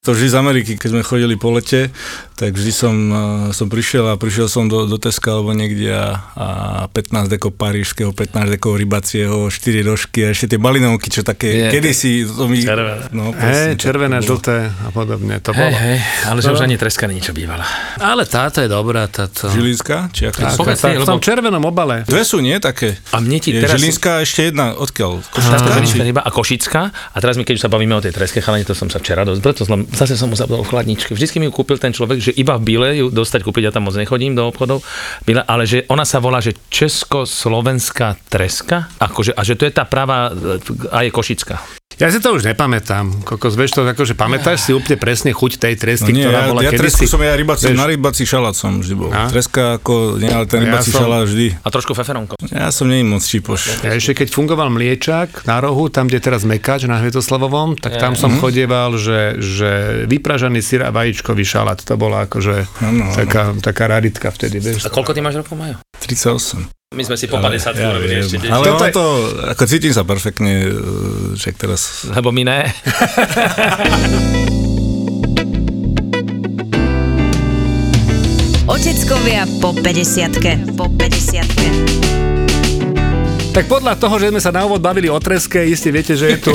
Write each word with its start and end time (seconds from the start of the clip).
To 0.00 0.16
vždy 0.16 0.32
z 0.32 0.36
Ameriky, 0.38 0.72
keď 0.80 0.96
sme 0.96 1.02
chodili 1.04 1.36
po 1.36 1.52
lete, 1.52 1.92
tak 2.32 2.56
vždy 2.56 2.72
som, 2.72 2.94
eh, 3.04 3.16
som 3.52 3.68
prišiel 3.68 4.08
a 4.08 4.16
prišiel 4.16 4.48
som 4.48 4.64
do, 4.64 4.88
do 4.88 4.96
Teska 4.96 5.28
alebo 5.30 5.52
niekde 5.52 5.92
a, 5.92 6.24
a 6.32 6.46
15 6.88 7.28
deko 7.28 7.52
parížského, 7.52 8.08
15 8.08 8.48
deko 8.48 8.80
rybacieho, 8.80 9.36
4 9.44 9.52
rožky 9.84 10.24
a 10.24 10.32
ešte 10.32 10.48
tie 10.48 10.58
balinovky, 10.58 11.12
čo 11.12 11.20
také 11.20 11.52
Je. 11.52 11.68
kedysi... 11.68 12.24
To 12.24 12.48
mi, 12.48 12.64
Červené. 12.64 13.12
No, 13.12 13.36
presne, 13.36 13.76
červené, 13.76 14.16
tak 14.16 14.24
to 14.24 14.26
bolo. 14.26 14.36
žlté 14.40 14.56
a 14.72 14.88
podobne. 14.88 15.34
To 15.38 15.50
Hej, 15.52 15.60
bolo. 15.60 15.76
hej, 15.76 15.98
ale 16.24 16.38
že 16.40 16.48
už 16.48 16.60
ani 16.64 16.76
treska 16.80 17.04
niečo 17.04 17.36
bývala. 17.36 17.68
Ale 18.00 18.24
táto 18.24 18.64
je 18.64 18.72
dobrá, 18.72 19.04
táto. 19.04 19.52
Žilinská? 19.52 20.08
Či 20.08 20.32
ako 20.32 20.38
Tak, 20.40 20.52
Povedz 20.56 20.80
tak, 20.80 20.96
si, 20.96 20.96
v 20.96 21.08
tom 21.12 21.20
červenom 21.20 21.60
obale. 21.60 22.08
Dve 22.08 22.24
sú, 22.24 22.40
nie? 22.40 22.56
Také. 22.56 22.96
A 23.12 23.20
mne 23.20 23.36
ti 23.36 23.52
Je 23.52 23.60
teraz... 23.60 23.76
Žilinská 23.76 24.24
ešte 24.24 24.48
jedna, 24.48 24.72
odkiaľ? 24.72 25.20
Táto 25.28 25.76
Či- 25.84 26.00
ryba 26.00 26.24
a 26.24 26.32
košická. 26.32 26.88
A 26.88 27.16
teraz 27.20 27.36
mi, 27.36 27.44
keď 27.44 27.60
už 27.60 27.62
sa 27.62 27.68
bavíme 27.68 27.92
o 27.92 28.00
tej 28.00 28.16
treske, 28.16 28.40
chalani, 28.40 28.64
to 28.64 28.72
som 28.72 28.88
sa 28.88 28.96
včera 28.96 29.28
dosť, 29.28 29.40
preto 29.44 29.68
som, 29.68 29.84
zase 29.94 30.14
som 30.14 30.30
mu 30.30 30.36
zabudol 30.38 30.62
v 30.66 30.70
chladničke. 30.70 31.14
Vždycky 31.14 31.42
mi 31.42 31.50
ju 31.50 31.54
kúpil 31.54 31.80
ten 31.80 31.94
človek, 31.94 32.18
že 32.22 32.32
iba 32.36 32.56
v 32.56 32.64
Bile 32.66 32.88
ju 32.98 33.06
dostať 33.10 33.40
kúpiť, 33.42 33.70
ja 33.70 33.74
tam 33.74 33.90
moc 33.90 33.96
nechodím 33.96 34.38
do 34.38 34.46
obchodov, 34.46 34.84
Bile, 35.26 35.42
ale 35.44 35.66
že 35.66 35.86
ona 35.90 36.06
sa 36.06 36.22
volá, 36.22 36.38
že 36.38 36.56
Československá 36.70 38.16
treska, 38.30 38.92
akože, 39.00 39.34
a 39.34 39.42
že 39.42 39.58
to 39.58 39.66
je 39.66 39.72
tá 39.74 39.84
práva 39.84 40.30
e, 40.30 40.60
a 40.94 41.02
je 41.06 41.10
košická. 41.10 41.79
Ja 42.00 42.08
si 42.08 42.16
to 42.16 42.32
už 42.32 42.48
nepamätám. 42.48 43.22
Kokos, 43.22 43.54
vieš 43.54 43.76
to, 43.76 43.84
akože 43.84 44.16
pamätáš 44.16 44.64
si 44.64 44.72
úplne 44.72 44.96
presne 44.96 45.30
chuť 45.30 45.52
tej 45.60 45.74
No 45.74 45.80
tresky, 45.84 46.10
nie, 46.10 46.24
ktorá 46.24 46.40
ja, 46.40 46.48
bola 46.48 46.60
ja 46.60 46.72
kedysi. 46.72 46.80
tresku 46.80 47.04
som 47.04 47.20
ja 47.20 47.36
rybací, 47.36 47.68
vieš- 47.68 47.76
na 47.76 47.86
rybací 47.86 48.22
šalát 48.24 48.56
som 48.56 48.80
vždy 48.80 48.94
bol. 48.96 49.12
A? 49.12 49.28
Treska 49.28 49.76
ako, 49.76 50.16
nie, 50.16 50.26
ale 50.26 50.48
ten 50.48 50.64
Ja 50.64 50.72
rybací 50.72 50.88
som- 50.88 51.04
šalát 51.04 51.28
vždy. 51.28 51.46
A 51.60 51.68
trošku 51.68 51.92
feferonko. 51.92 52.40
Ja 52.48 52.72
som 52.72 52.88
nie 52.88 53.04
moc 53.04 53.20
čipoš. 53.20 53.84
Ja 53.84 53.92
ešte 53.92 54.16
keď 54.16 54.32
fungoval 54.32 54.72
mliečak 54.72 55.44
na 55.44 55.60
rohu, 55.60 55.86
tam, 55.86 56.08
kde 56.08 56.16
je 56.16 56.24
teraz 56.24 56.40
Mekáč 56.42 56.88
na 56.88 56.96
Hvietoslavovom, 56.98 57.76
tak 57.76 58.00
tam 58.00 58.16
som 58.16 58.32
chodieval, 58.34 58.96
že, 58.96 59.36
že 59.36 59.70
vypražaný 60.08 60.64
syr 60.64 60.82
a 60.82 60.90
vajíčkový 60.90 61.44
šalát. 61.44 61.84
To 61.84 62.00
bola 62.00 62.24
akože 62.24 62.64
áno. 62.80 63.12
taká, 63.12 63.52
taká 63.60 63.84
raritka 63.86 64.32
vtedy, 64.32 64.56
vieš. 64.56 64.82
A 64.82 64.90
koľko 64.90 65.12
ty 65.12 65.20
máš 65.20 65.36
rokov, 65.36 65.52
Majo? 65.52 65.76
38. 66.00 66.79
My 66.90 67.06
sme 67.06 67.14
si 67.14 67.30
po 67.30 67.38
50 67.38 67.78
ja 67.78 67.94
urobili 67.94 68.18
viem. 68.18 68.26
ešte. 68.26 68.50
Ale 68.50 68.74
Toto 68.74 68.90
to, 68.90 69.30
ako 69.46 69.62
cítim 69.70 69.94
sa 69.94 70.02
perfektne, 70.02 70.74
e, 70.74 70.74
však 71.38 71.54
teraz... 71.54 72.10
Lebo 72.10 72.34
my 72.34 72.42
ne. 72.42 72.66
Oteckovia 78.74 79.46
po 79.62 79.70
50 79.70 80.74
Po 80.74 80.90
50 80.90 82.29
Tak 83.50 83.66
podľa 83.66 83.98
toho, 83.98 84.14
že 84.22 84.30
sme 84.30 84.38
sa 84.38 84.54
na 84.54 84.62
úvod 84.62 84.78
bavili 84.78 85.10
o 85.10 85.18
treske, 85.18 85.58
iste 85.66 85.90
viete, 85.90 86.14
že 86.14 86.38
je 86.38 86.38
tu 86.38 86.52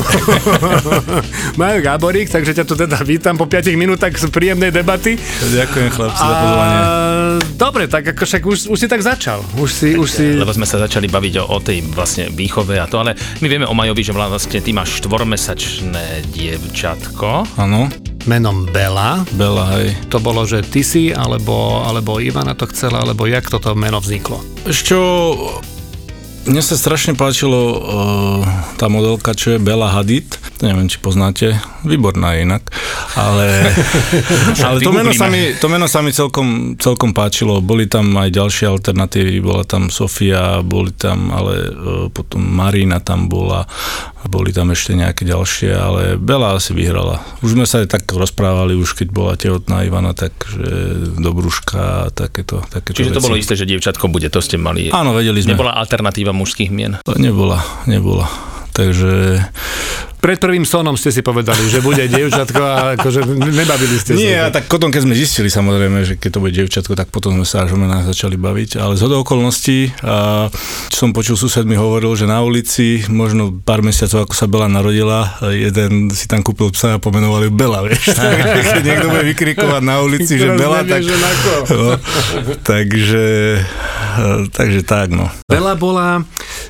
Majo 1.60 1.84
Gáborík, 1.84 2.32
takže 2.32 2.56
ťa 2.56 2.64
tu 2.64 2.72
teda 2.80 3.04
vítam 3.04 3.36
po 3.36 3.44
5 3.44 3.68
minútach 3.76 4.16
z 4.16 4.32
príjemnej 4.32 4.72
debaty. 4.72 5.20
Ďakujem 5.44 5.92
chlapci 5.92 6.24
za 6.24 6.36
pozvanie. 6.40 6.80
dobre, 7.60 7.84
tak 7.92 8.16
ako 8.16 8.24
však 8.24 8.44
už, 8.48 8.58
už 8.72 8.78
si 8.80 8.88
tak 8.88 9.04
začal. 9.04 9.44
Už 9.60 9.70
si, 9.76 10.00
už 10.00 10.08
si... 10.08 10.40
Lebo 10.40 10.56
sme 10.56 10.64
sa 10.64 10.80
začali 10.80 11.12
baviť 11.12 11.44
o, 11.44 11.52
o 11.52 11.60
tej 11.60 11.84
vlastne 11.92 12.32
výchove 12.32 12.80
a 12.80 12.88
to, 12.88 13.04
ale 13.04 13.12
my 13.44 13.48
vieme 13.52 13.68
o 13.68 13.76
Majovi, 13.76 14.00
že 14.00 14.16
vlastne 14.16 14.64
ty 14.64 14.72
máš 14.72 15.04
štvormesačné 15.04 16.32
dievčatko. 16.32 17.60
Áno, 17.60 17.92
Menom 18.24 18.72
Bela. 18.72 19.22
Bela, 19.36 19.68
hej. 19.78 20.00
To 20.16 20.24
bolo, 20.24 20.48
že 20.48 20.64
ty 20.64 20.80
si, 20.80 21.12
alebo, 21.12 21.84
alebo 21.84 22.24
Ivana 22.24 22.56
to 22.56 22.72
chcela, 22.72 23.04
alebo 23.04 23.28
jak 23.28 23.52
toto 23.52 23.76
meno 23.76 24.00
vzniklo? 24.00 24.40
Ešte 24.64 24.96
mne 26.46 26.62
sa 26.62 26.78
strašne 26.78 27.18
páčilo 27.18 27.58
uh, 27.58 28.42
tá 28.78 28.86
modelka, 28.86 29.34
čo 29.34 29.58
je 29.58 29.64
Bela 29.64 29.90
Hadid. 29.90 30.38
Neviem, 30.64 30.88
či 30.88 31.04
poznáte. 31.04 31.60
Výborná 31.84 32.40
je 32.40 32.48
inak. 32.48 32.64
Ale, 33.20 33.76
ale 34.68 34.80
to, 34.80 34.96
meno 34.96 35.12
sa 35.12 35.28
mi, 35.28 35.52
to 35.52 35.68
meno 35.68 35.84
sa 35.92 36.00
mi 36.00 36.16
celkom, 36.16 36.80
celkom 36.80 37.12
páčilo. 37.12 37.60
Boli 37.60 37.92
tam 37.92 38.16
aj 38.16 38.32
ďalšie 38.32 38.66
alternatívy. 38.72 39.44
Bola 39.44 39.68
tam 39.68 39.92
Sofia, 39.92 40.64
boli 40.64 40.96
tam, 40.96 41.36
ale 41.36 41.54
uh, 41.68 42.08
potom 42.08 42.40
Marina 42.40 43.04
tam 43.04 43.28
bola. 43.28 43.68
Boli 44.26 44.56
tam 44.56 44.72
ešte 44.72 44.96
nejaké 44.96 45.28
ďalšie, 45.28 45.70
ale 45.76 46.02
Bela 46.16 46.56
asi 46.56 46.72
vyhrala. 46.72 47.20
Už 47.44 47.60
sme 47.60 47.68
sa 47.68 47.84
aj 47.84 47.92
tak 47.92 48.04
rozprávali, 48.08 48.74
už 48.74 48.96
keď 48.96 49.08
bola 49.12 49.34
tehotná 49.36 49.84
Ivana, 49.84 50.16
takže 50.16 50.66
do 51.20 51.30
brúška 51.36 52.10
a 52.10 52.10
takéto, 52.10 52.64
takéto 52.72 52.96
Čiže 52.96 53.14
to 53.14 53.22
veci. 53.22 53.28
bolo 53.28 53.38
isté, 53.38 53.54
že 53.54 53.70
dievčatko 53.70 54.08
bude, 54.10 54.32
to 54.32 54.40
ste 54.42 54.56
mali. 54.58 54.90
Áno, 54.90 55.14
vedeli 55.14 55.44
sme. 55.44 55.54
Nebola 55.54 55.78
alternatíva 55.78 56.34
mužských 56.34 56.72
mien. 56.74 56.98
To 57.04 57.14
nebola, 57.20 57.62
nebola. 57.86 58.26
Takže... 58.74 59.46
Pred 60.26 60.42
prvým 60.42 60.66
sonom 60.66 60.98
ste 60.98 61.14
si 61.14 61.22
povedali, 61.22 61.70
že 61.70 61.86
bude 61.86 62.02
dievčatko 62.10 62.58
a 62.58 62.98
akože 62.98 63.30
nebavili 63.46 63.94
ste 63.94 64.18
Nie, 64.18 64.50
sa. 64.50 64.58
tak 64.58 64.66
potom, 64.66 64.90
keď 64.90 65.06
sme 65.06 65.14
zistili 65.14 65.54
samozrejme, 65.54 66.02
že 66.02 66.14
keď 66.18 66.30
to 66.34 66.40
bude 66.42 66.58
dievčatko, 66.58 66.98
tak 66.98 67.14
potom 67.14 67.38
sme 67.38 67.46
sa 67.46 67.62
až 67.62 67.78
o 67.78 67.80
menách 67.80 68.10
začali 68.10 68.34
baviť. 68.34 68.82
Ale 68.82 68.98
z 68.98 69.06
okolností, 69.06 69.94
a 70.02 70.50
čo 70.90 70.98
som 70.98 71.14
počul, 71.14 71.38
sused 71.38 71.62
mi 71.70 71.78
hovoril, 71.78 72.18
že 72.18 72.26
na 72.26 72.42
ulici, 72.42 73.06
možno 73.06 73.54
pár 73.54 73.86
mesiacov, 73.86 74.26
ako 74.26 74.34
sa 74.34 74.50
Bela 74.50 74.66
narodila, 74.66 75.38
jeden 75.54 76.10
si 76.10 76.26
tam 76.26 76.42
kúpil 76.42 76.74
psa 76.74 76.98
a 76.98 77.00
pomenovali 77.00 77.54
Bela, 77.54 77.86
vieš. 77.86 78.18
Keď 78.74 78.82
niekto 78.82 79.14
bude 79.14 79.30
vykrikovať 79.30 79.84
na 79.86 80.02
ulici, 80.02 80.42
že 80.42 80.58
Bela, 80.58 80.82
tak... 80.82 81.06
že. 81.06 81.14
No, 81.70 82.02
takže, 82.66 83.62
takže 84.50 84.82
tak, 84.82 85.14
no. 85.14 85.30
Bela 85.46 85.78
bola 85.78 86.26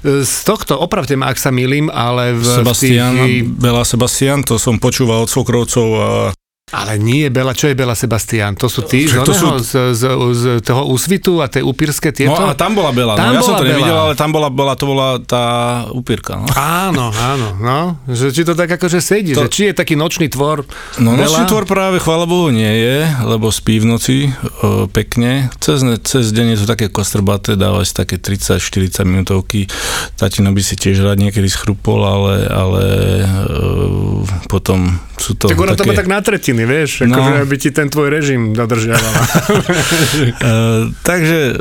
z 0.06 0.36
tohto, 0.46 0.78
opravte 0.78 1.18
ma, 1.18 1.34
ak 1.34 1.42
sa 1.42 1.50
milím, 1.50 1.90
ale 1.90 2.38
v, 2.38 2.46
Sebastian, 2.46 3.14
tých, 3.18 3.44
Bela 3.50 3.82
Sebastian, 3.82 4.46
to 4.46 4.62
som 4.62 4.78
počúval 4.78 5.26
od 5.26 5.30
svokrovcov 5.30 5.88
a 5.98 6.10
ale 6.66 6.98
nie, 6.98 7.30
Bela, 7.30 7.54
čo 7.54 7.70
je 7.70 7.78
Bela 7.78 7.94
Sebastian? 7.94 8.58
To 8.58 8.66
sú 8.66 8.90
tí 8.90 9.06
z, 9.06 9.14
Však 9.14 9.22
to 9.22 9.34
oného, 9.38 9.62
z, 9.62 9.74
z, 9.94 10.04
z, 10.34 10.44
toho 10.66 10.90
úsvitu 10.90 11.38
a 11.38 11.46
tie 11.46 11.62
upírske 11.62 12.10
tieto? 12.10 12.34
No 12.34 12.50
a 12.50 12.58
tam 12.58 12.74
bola 12.74 12.90
Bela, 12.90 13.14
Tam 13.14 13.38
no, 13.38 13.38
ja 13.38 13.42
som 13.46 13.54
bola 13.54 13.62
to 13.62 13.66
nevidel, 13.70 13.94
Bela. 13.94 14.06
ale 14.10 14.14
tam 14.18 14.30
bola, 14.34 14.50
bola, 14.50 14.74
to 14.74 14.86
bola 14.90 15.08
tá 15.22 15.44
upírka. 15.94 16.42
No, 16.42 16.50
Áno, 16.58 17.14
áno, 17.14 17.48
no. 17.62 18.02
Že, 18.10 18.26
či 18.34 18.42
to 18.42 18.58
tak 18.58 18.74
akože 18.82 18.98
sedí, 18.98 19.38
To- 19.38 19.46
že 19.46 19.54
či 19.54 19.62
je 19.70 19.74
taký 19.78 19.94
nočný 19.94 20.26
tvor 20.26 20.66
no 20.98 21.14
Bela? 21.14 21.30
nočný 21.30 21.46
tvor 21.46 21.70
práve, 21.70 22.02
chvála 22.02 22.26
Bohu, 22.26 22.50
nie 22.50 22.74
je, 22.74 22.98
lebo 23.22 23.54
spí 23.54 23.78
v 23.78 23.86
noci 23.86 24.16
o, 24.66 24.90
pekne. 24.90 25.54
Cez, 25.62 25.86
cez 26.02 26.34
deň 26.34 26.58
je 26.58 26.66
to 26.66 26.68
také 26.68 26.90
kostrbaté, 26.90 27.54
dáva 27.54 27.86
si 27.86 27.94
také 27.94 28.18
30-40 28.18 29.06
minútovky. 29.06 29.70
Tatino 30.18 30.50
by 30.50 30.62
si 30.66 30.74
tiež 30.74 31.06
rád 31.06 31.22
niekedy 31.22 31.46
schrupol, 31.46 32.02
ale, 32.02 32.50
ale 32.50 32.84
e, 33.22 33.28
potom 34.50 34.98
sú 35.16 35.38
to 35.38 35.46
Tak 35.48 35.56
ona 35.56 35.78
to 35.78 35.86
také... 35.86 35.90
má 35.90 35.94
tak 35.94 36.10
na 36.10 36.20
tretiny, 36.56 36.64
vieš, 36.64 36.92
No. 37.04 37.20
akože 37.20 37.42
aby 37.44 37.56
ti 37.60 37.70
ten 37.76 37.88
tvoj 37.92 38.08
režim 38.08 38.56
dodržiavala. 38.56 39.22
E, 40.46 40.92
takže 41.04 41.40
e, 41.52 41.56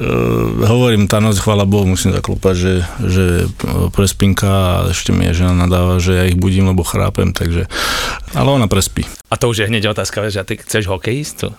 hovorím, 0.67 1.09
tá 1.09 1.19
noc, 1.19 1.39
chvála 1.41 1.65
Bohu, 1.67 1.89
musím 1.89 2.13
zaklopať, 2.13 2.55
že, 2.55 2.75
že 3.03 3.25
e, 3.45 3.91
prespinka 3.91 4.47
a 4.47 4.75
ešte 4.93 5.11
mi 5.11 5.27
je 5.31 5.43
žena 5.45 5.67
nadáva, 5.67 5.99
že 5.99 6.13
ja 6.15 6.25
ich 6.29 6.39
budím, 6.39 6.71
lebo 6.71 6.85
chrápem, 6.85 7.33
takže... 7.33 7.67
Ale 8.37 8.49
ona 8.51 8.69
prespí. 8.69 9.09
A 9.31 9.35
to 9.41 9.51
už 9.51 9.65
je 9.65 9.69
hneď 9.71 9.91
otázka, 9.91 10.27
že 10.29 10.43
a 10.43 10.47
ty 10.47 10.61
chceš 10.61 10.87
hokejistu? 10.87 11.55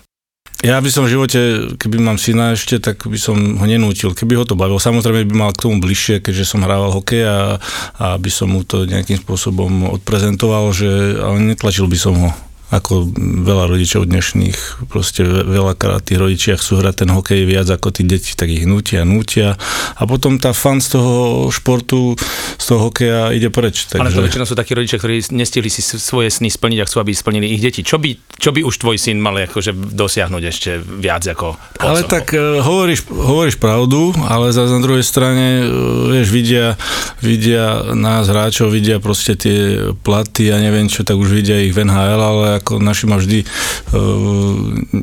Ja 0.64 0.80
by 0.80 0.88
som 0.88 1.04
v 1.04 1.12
živote, 1.18 1.40
keby 1.76 2.00
mám 2.00 2.16
syna 2.16 2.56
ešte, 2.56 2.80
tak 2.80 3.04
by 3.04 3.18
som 3.20 3.36
ho 3.60 3.66
nenútil, 3.68 4.16
keby 4.16 4.40
ho 4.40 4.44
to 4.48 4.56
bavil. 4.56 4.80
Samozrejme 4.80 5.28
by 5.28 5.34
mal 5.36 5.50
k 5.52 5.68
tomu 5.68 5.84
bližšie, 5.84 6.24
keďže 6.24 6.48
som 6.48 6.64
hrával 6.64 6.96
hokej 6.96 7.22
a, 7.28 7.60
a 8.00 8.06
by 8.16 8.30
som 8.32 8.54
mu 8.54 8.64
to 8.64 8.88
nejakým 8.88 9.20
spôsobom 9.20 9.92
odprezentoval, 10.00 10.72
že, 10.72 11.20
ale 11.20 11.44
netlačil 11.44 11.84
by 11.90 11.98
som 11.98 12.14
ho 12.16 12.30
ako 12.66 13.14
veľa 13.46 13.70
rodičov 13.70 14.10
dnešných, 14.10 14.90
proste 14.90 15.22
ve- 15.22 15.46
veľakrát 15.46 16.02
tí 16.02 16.18
rodičia 16.18 16.58
chcú 16.58 16.82
hrať 16.82 17.06
ten 17.06 17.10
hokej 17.14 17.46
viac 17.46 17.70
ako 17.70 17.94
tí 17.94 18.02
deti, 18.02 18.34
tak 18.34 18.50
ich 18.50 18.66
nútia, 18.66 19.06
nútia 19.06 19.54
a 19.94 20.02
potom 20.02 20.42
tá 20.42 20.50
fan 20.50 20.82
z 20.82 20.98
toho 20.98 21.14
športu, 21.54 22.18
z 22.58 22.64
toho 22.66 22.90
hokeja 22.90 23.30
ide 23.30 23.54
preč. 23.54 23.86
Takže... 23.86 24.02
Ale 24.02 24.10
to 24.10 24.26
väčšinou 24.26 24.46
sú 24.50 24.58
takí 24.58 24.74
rodičia, 24.74 24.98
ktorí 24.98 25.22
nestihli 25.30 25.70
si 25.70 25.78
svoje 25.78 26.26
sny 26.34 26.50
splniť 26.50 26.78
a 26.82 26.86
chcú, 26.90 26.96
aby 27.06 27.14
splnili 27.14 27.54
ich 27.54 27.62
deti. 27.62 27.86
Čo 27.86 28.02
by, 28.02 28.34
čo 28.34 28.50
by 28.50 28.66
už 28.66 28.74
tvoj 28.82 28.98
syn 28.98 29.22
mal 29.22 29.38
akože 29.38 29.70
dosiahnuť 29.94 30.42
ešte 30.42 30.70
viac 30.82 31.22
ako 31.22 31.54
Ale 31.78 32.02
otcov? 32.02 32.10
tak 32.10 32.34
e, 32.34 32.58
hovoríš, 32.66 33.06
hovoríš 33.06 33.56
pravdu, 33.62 34.10
ale 34.26 34.50
zase 34.50 34.74
na 34.74 34.82
druhej 34.82 35.06
strane, 35.06 35.62
e, 35.62 36.18
vieš, 36.18 36.28
vidia, 36.34 36.74
vidia 37.22 37.94
nás 37.94 38.26
hráčov, 38.26 38.74
vidia 38.74 38.98
proste 38.98 39.38
tie 39.38 39.86
platy 40.02 40.50
a 40.50 40.58
neviem 40.58 40.90
čo, 40.90 41.06
tak 41.06 41.14
už 41.14 41.30
vidia 41.30 41.62
ich 41.62 41.70
v 41.70 41.86
NHL, 41.86 42.20
ale 42.20 42.55
ako 42.58 42.80
naši 42.82 43.04
ma 43.06 43.16
vždy 43.20 43.38
uh, 43.42 44.56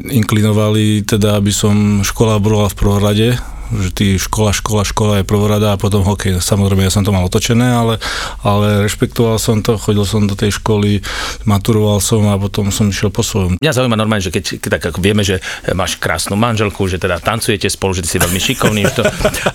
inklinovali, 0.09 1.05
teda 1.05 1.37
aby 1.37 1.53
som 1.53 2.01
škola 2.01 2.41
bola 2.41 2.69
v 2.69 2.77
prvorade, 2.77 3.27
že 3.79 3.89
ty 3.93 4.05
škola, 4.21 4.53
škola, 4.53 4.83
škola 4.85 5.13
je 5.21 5.25
prvorada 5.25 5.73
a 5.73 5.79
potom 5.79 6.05
hokej. 6.05 6.37
Samozrejme, 6.37 6.85
ja 6.85 6.93
som 6.93 7.01
to 7.01 7.13
mal 7.13 7.25
otočené, 7.25 7.73
ale, 7.73 7.97
ale 8.45 8.85
rešpektoval 8.85 9.37
som 9.41 9.63
to, 9.65 9.79
chodil 9.81 10.05
som 10.05 10.25
do 10.29 10.37
tej 10.37 10.57
školy, 10.59 11.01
maturoval 11.47 11.97
som 12.03 12.25
a 12.29 12.37
potom 12.37 12.69
som 12.69 12.89
išiel 12.89 13.09
po 13.09 13.25
svojom. 13.25 13.57
Mňa 13.57 13.73
zaujíma 13.73 13.97
normálne, 13.97 14.21
že 14.21 14.33
keď, 14.33 14.61
keď 14.61 14.69
tak 14.79 14.83
ako 14.93 14.99
vieme, 15.01 15.23
že 15.25 15.41
máš 15.73 15.97
krásnu 15.97 16.37
manželku, 16.37 16.85
že 16.85 16.99
teda 16.99 17.17
tancujete 17.23 17.69
spolu, 17.71 17.97
že 17.97 18.05
ty 18.05 18.09
si 18.15 18.17
veľmi 18.21 18.39
šikovný, 18.39 18.83
to, 18.93 19.03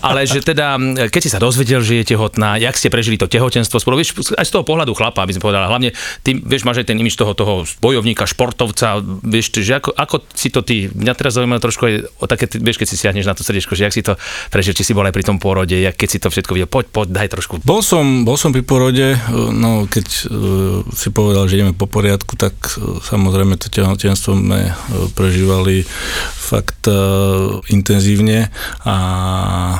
ale 0.01 0.25
že 0.25 0.41
teda, 0.41 0.81
keď 1.11 1.21
si 1.23 1.31
sa 1.31 1.43
dozvedel, 1.43 1.85
že 1.85 2.03
je 2.03 2.15
tehotná, 2.15 2.57
jak 2.59 2.75
ste 2.75 2.89
prežili 2.89 3.21
to 3.21 3.31
tehotenstvo 3.31 3.79
spolu, 3.79 4.01
vieš, 4.01 4.17
aj 4.35 4.47
z 4.47 4.53
toho 4.55 4.65
pohľadu 4.65 4.97
chlapa, 4.97 5.23
aby 5.23 5.37
som 5.37 5.43
povedal, 5.45 5.69
hlavne 5.69 5.93
ty, 6.25 6.39
vieš, 6.39 6.65
máš 6.65 6.83
aj 6.83 6.91
ten 6.91 6.99
imič 6.99 7.15
toho, 7.15 7.37
toho 7.37 7.69
bojovníka, 7.79 8.25
športovca, 8.25 9.03
vieš, 9.23 9.53
že 9.59 9.79
ako, 9.79 9.91
ako 9.95 10.17
si 10.33 10.49
to 10.49 10.65
ty, 10.65 10.89
mňa 10.89 11.13
teraz 11.15 11.37
zaujíma 11.37 11.61
trošku 11.61 11.83
aj 11.85 11.95
o 12.19 12.25
také, 12.25 12.47
vieš, 12.59 12.81
keď 12.81 12.87
si 12.89 12.97
siahneš 12.97 13.29
na 13.29 13.35
to 13.37 13.45
srdiečko, 13.45 13.77
že 13.77 13.85
jak 13.87 13.95
si 13.95 14.03
to 14.09 14.15
prežil, 14.49 14.73
či 14.73 14.89
si 14.89 14.97
bol 14.97 15.05
aj 15.05 15.13
pri 15.13 15.25
tom 15.29 15.37
pôrode, 15.37 15.77
jak 15.77 15.93
keď 15.93 16.09
si 16.09 16.19
to 16.19 16.33
všetko 16.33 16.57
videl, 16.57 16.71
poď, 16.71 16.87
poď, 16.89 17.09
daj 17.13 17.29
trošku. 17.37 17.61
Bol 17.63 17.85
som, 17.85 18.25
bol 18.25 18.41
som 18.41 18.57
pri 18.57 18.65
pôrode, 18.65 19.21
no 19.53 19.85
keď 19.85 20.07
uh, 20.09 20.81
si 20.97 21.13
povedal, 21.13 21.45
že 21.47 21.61
ideme 21.61 21.77
po 21.77 21.85
poriadku, 21.85 22.41
tak 22.41 22.57
uh, 22.81 22.99
samozrejme 23.05 23.61
to 23.61 23.69
tehotenstvo 23.69 24.33
sme 24.33 24.73
prežívali 25.13 25.85
fakt 26.49 26.89
intenzívne 27.69 28.49
a 28.89 28.97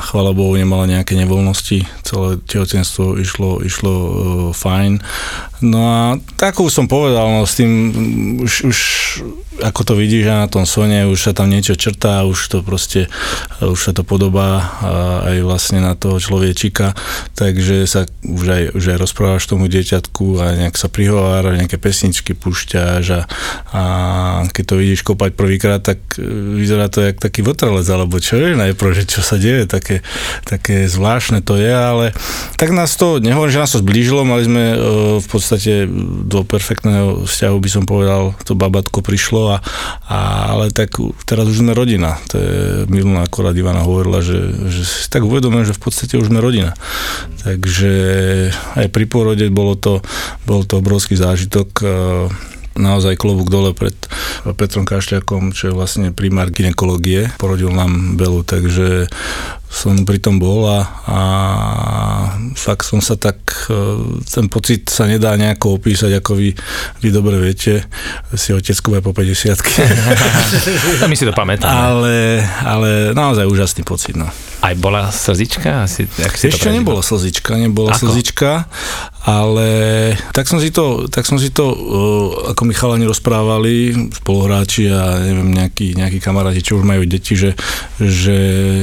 chvala 0.05 0.37
Bohu 0.37 0.53
nemala 0.53 0.85
nejaké 0.85 1.17
nevoľnosti, 1.17 1.81
celé 2.05 2.29
tehotenstvo 2.45 3.17
išlo, 3.17 3.65
išlo 3.65 3.93
fajn. 4.53 5.01
No 5.65 5.79
a 5.89 6.01
tak 6.37 6.61
už 6.61 6.69
som 6.69 6.85
povedal, 6.85 7.25
no 7.25 7.43
s 7.43 7.57
tým 7.57 7.71
už, 8.45 8.53
už 8.69 8.79
ako 9.59 9.81
to 9.83 9.93
vidíš 9.99 10.23
na 10.29 10.47
tom 10.47 10.63
Sone, 10.63 11.09
už 11.09 11.19
sa 11.19 11.31
tam 11.35 11.51
niečo 11.51 11.75
črtá, 11.75 12.23
už 12.23 12.39
to 12.47 12.57
proste, 12.63 13.11
už 13.59 13.75
sa 13.75 13.91
to 13.91 14.07
podobá 14.19 14.59
aj 15.31 15.37
vlastne 15.47 15.79
na 15.79 15.95
toho 15.95 16.19
človečika, 16.19 16.91
takže 17.39 17.87
sa 17.87 18.03
už 18.19 18.45
aj, 18.51 18.63
už 18.75 18.83
aj 18.91 18.97
rozprávaš 18.99 19.47
tomu 19.47 19.71
dieťatku 19.71 20.43
a 20.43 20.59
nejak 20.59 20.75
sa 20.75 20.91
prihovára, 20.91 21.55
nejaké 21.55 21.79
pesničky 21.79 22.35
púšťaš 22.35 23.05
a, 23.15 23.21
a 23.71 23.81
keď 24.51 24.63
to 24.67 24.75
vidíš 24.75 25.07
kopať 25.07 25.39
prvýkrát, 25.39 25.79
tak 25.79 26.03
e, 26.19 26.27
vyzerá 26.59 26.91
to 26.91 26.99
jak 26.99 27.15
taký 27.15 27.47
votrelec, 27.47 27.87
alebo 27.87 28.19
čo 28.19 28.35
je 28.35 28.59
najprv, 28.59 28.91
že 28.91 29.07
čo 29.07 29.23
sa 29.23 29.39
deje, 29.39 29.63
také, 29.71 30.03
také 30.43 30.91
zvláštne 30.91 31.39
to 31.39 31.55
je, 31.55 31.71
ale 31.71 32.11
tak 32.59 32.75
nás 32.75 32.91
to, 32.99 33.23
nehovorím, 33.23 33.55
že 33.55 33.63
nás 33.63 33.71
to 33.71 33.79
zblížilo, 33.79 34.27
mali 34.27 34.43
sme 34.43 34.63
e, 34.75 34.77
v 35.23 35.27
podstate 35.31 35.87
do 36.27 36.43
perfektného 36.43 37.23
vzťahu, 37.23 37.55
by 37.55 37.69
som 37.71 37.87
povedal, 37.87 38.35
to 38.43 38.51
babatko 38.51 38.99
prišlo 38.99 39.55
a, 39.55 39.63
a, 40.11 40.51
ale 40.51 40.75
tak 40.75 40.99
teraz 41.23 41.47
už 41.47 41.63
sme 41.63 41.71
rodina. 41.71 42.19
To 42.27 42.35
je 42.35 42.53
milná 42.91 43.23
akorát 43.23 43.55
Ivana 43.55 43.85
hovorila, 43.99 44.23
že, 44.23 44.39
že 44.71 44.87
si 44.87 45.11
tak 45.11 45.27
uvedomujem, 45.27 45.67
že 45.67 45.75
v 45.75 45.83
podstate 45.83 46.15
už 46.15 46.31
sme 46.31 46.39
rodina. 46.39 46.71
Takže 47.43 47.93
aj 48.79 48.87
pri 48.87 49.05
pôrode 49.11 49.43
bolo 49.51 49.75
to, 49.75 49.99
bol 50.47 50.63
to 50.63 50.79
obrovský 50.79 51.19
zážitok 51.19 51.83
naozaj 52.79 53.19
klobúk 53.19 53.51
dole 53.51 53.75
pred 53.75 53.93
Petrom 54.55 54.87
Kašľakom, 54.87 55.51
čo 55.51 55.69
je 55.69 55.75
vlastne 55.75 56.15
primár 56.15 56.47
ginekológie. 56.49 57.27
Porodil 57.35 57.75
nám 57.75 58.15
Belu, 58.15 58.47
takže 58.47 59.11
som 59.69 59.93
pri 60.01 60.17
tom 60.17 60.41
bol 60.41 60.65
a, 60.65 60.81
a 61.05 61.19
fakt 62.57 62.89
som 62.89 62.99
sa 62.99 63.13
tak, 63.21 63.37
e, 63.69 63.77
ten 64.25 64.49
pocit 64.49 64.89
sa 64.89 65.05
nedá 65.05 65.37
nejako 65.37 65.77
opísať, 65.77 66.17
ako 66.17 66.33
vy, 66.33 66.49
vy 67.05 67.09
dobre 67.13 67.37
viete, 67.37 67.85
si 68.33 68.49
otecko 68.49 68.97
po 68.99 69.13
50 69.13 69.61
A 71.05 71.07
my 71.07 71.15
si 71.15 71.23
to 71.23 71.31
pamätáme. 71.37 71.69
Ale, 71.69 72.15
ale 72.65 72.89
naozaj 73.13 73.45
úžasný 73.45 73.85
pocit. 73.85 74.17
No. 74.17 74.25
Aj 74.59 74.73
bola 74.75 75.13
slzička? 75.13 75.85
Asi, 75.85 76.09
ak 76.19 76.35
si 76.35 76.49
Ešte 76.49 76.67
to 76.67 76.75
nebola 76.75 76.99
slzička, 76.99 77.55
nebola 77.55 77.95
Ako? 77.95 78.09
slzička, 78.09 78.67
ale 79.23 79.69
tak 80.35 80.49
som 80.49 80.57
si 80.59 80.73
to, 80.73 81.07
tak 81.07 81.23
som 81.23 81.39
si 81.39 81.53
to 81.53 81.63
uh, 81.69 82.51
ako 82.51 82.61
mi 82.67 82.73
chalani 82.75 83.05
rozprávali, 83.07 83.95
spoluhráči 84.19 84.91
a 84.91 85.21
neviem, 85.23 85.53
nejakí, 85.55 85.95
nejakí 85.95 86.19
kamaráti, 86.19 86.59
čo 86.59 86.75
už 86.75 86.83
majú 86.83 87.07
deti, 87.07 87.39
že, 87.39 87.55
že 88.01 88.39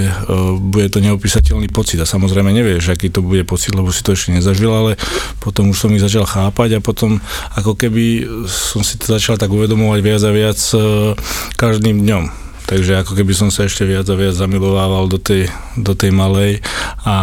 uh, 0.08 0.56
bude 0.76 0.92
to 0.92 1.00
neopísateľný 1.00 1.72
pocit 1.72 1.96
a 1.96 2.04
samozrejme 2.04 2.52
nevieš, 2.52 2.92
aký 2.92 3.08
to 3.08 3.24
bude 3.24 3.40
pocit, 3.48 3.72
lebo 3.72 3.88
si 3.88 4.04
to 4.04 4.12
ešte 4.12 4.36
nezažil, 4.36 4.68
ale 4.68 5.00
potom 5.40 5.72
už 5.72 5.80
som 5.80 5.90
ich 5.96 6.04
začal 6.04 6.28
chápať 6.28 6.76
a 6.76 6.84
potom 6.84 7.16
ako 7.56 7.72
keby 7.72 8.28
som 8.44 8.84
si 8.84 9.00
to 9.00 9.08
začal 9.08 9.40
tak 9.40 9.48
uvedomovať 9.48 10.00
viac 10.04 10.20
a 10.20 10.30
viac 10.36 10.60
uh, 10.76 11.16
každým 11.56 12.04
dňom 12.04 12.45
Takže 12.66 13.06
ako 13.06 13.14
keby 13.14 13.30
som 13.30 13.48
sa 13.54 13.70
ešte 13.70 13.86
viac 13.86 14.10
a 14.10 14.18
viac 14.18 14.34
zamilovával 14.34 15.06
do 15.06 15.22
tej, 15.22 15.46
do 15.78 15.94
tej 15.94 16.10
malej 16.10 16.58
a 17.06 17.14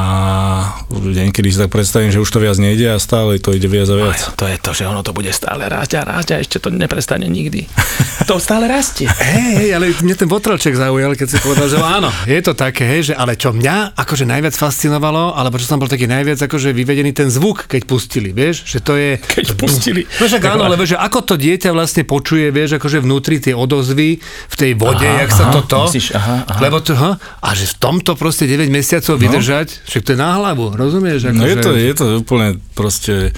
niekedy 0.87 1.51
si 1.51 1.59
tak 1.59 1.67
predstavím, 1.67 2.15
že 2.15 2.23
už 2.23 2.31
to 2.31 2.39
viac 2.39 2.55
nejde 2.55 2.87
a 2.87 2.95
stále 2.95 3.35
to 3.43 3.51
ide 3.51 3.67
viac 3.67 3.91
a 3.91 3.95
viac. 3.99 4.15
Aj, 4.15 4.39
to 4.39 4.47
je 4.47 4.57
to, 4.63 4.71
že 4.71 4.87
ono 4.87 5.03
to 5.03 5.11
bude 5.11 5.27
stále 5.35 5.67
rásť 5.67 5.99
a 5.99 6.07
rásť 6.07 6.29
a 6.31 6.35
ešte 6.39 6.63
to 6.63 6.71
neprestane 6.71 7.27
nikdy. 7.27 7.67
to 8.29 8.39
stále 8.39 8.71
rastie. 8.71 9.11
Hej, 9.11 9.51
hej, 9.59 9.69
ale 9.75 9.91
mne 9.99 10.15
ten 10.15 10.31
Votrelček 10.31 10.79
zaujal, 10.79 11.19
keď 11.19 11.27
si 11.27 11.37
povedal, 11.43 11.67
že 11.67 11.75
áno, 11.75 12.07
je 12.23 12.39
to 12.39 12.55
také, 12.55 12.87
hej, 12.87 13.11
že 13.11 13.13
ale 13.19 13.35
čo 13.35 13.51
mňa 13.51 13.99
akože 13.99 14.23
najviac 14.23 14.55
fascinovalo, 14.55 15.35
alebo 15.35 15.59
čo 15.59 15.67
som 15.67 15.75
bol 15.75 15.91
taký 15.91 16.07
najviac 16.07 16.39
akože 16.39 16.71
vyvedený 16.71 17.11
ten 17.11 17.27
zvuk, 17.27 17.67
keď 17.67 17.83
pustili, 17.83 18.31
vieš, 18.31 18.63
že 18.63 18.79
to 18.79 18.95
je... 18.95 19.19
Keď 19.19 19.59
pustili. 19.59 20.07
No 20.23 20.31
však 20.31 20.43
áno, 20.47 20.71
lebo 20.71 20.87
že 20.87 20.95
ako 20.95 21.19
to 21.27 21.35
dieťa 21.35 21.75
vlastne 21.75 22.07
počuje, 22.07 22.47
vieš, 22.55 22.79
akože 22.79 23.03
vnútri 23.03 23.43
tie 23.43 23.51
odozvy 23.51 24.23
v 24.23 24.55
tej 24.55 24.71
vode, 24.79 25.03
Aha. 25.03 25.27
jak 25.27 25.32
sa 25.33 25.49
aha, 25.49 25.53
toto. 25.57 25.89
Myslíš, 25.89 26.07
aha, 26.13 26.35
aha. 26.45 26.59
Lebo 26.61 26.77
to, 26.79 26.93
ha, 26.93 27.17
a 27.17 27.49
že 27.57 27.65
v 27.73 27.75
tomto 27.81 28.13
proste 28.13 28.45
9 28.45 28.69
mesiacov 28.69 29.17
no. 29.17 29.21
vydržať, 29.25 29.89
však 29.89 30.01
to 30.05 30.09
je 30.13 30.19
na 30.21 30.37
hlavu, 30.37 30.77
rozumieš? 30.77 31.33
Ako, 31.33 31.37
no 31.41 31.45
je 31.49 31.57
že... 31.57 31.63
to, 31.65 31.71
je 31.73 31.93
to 31.97 32.05
úplne 32.21 32.47
proste 32.77 33.33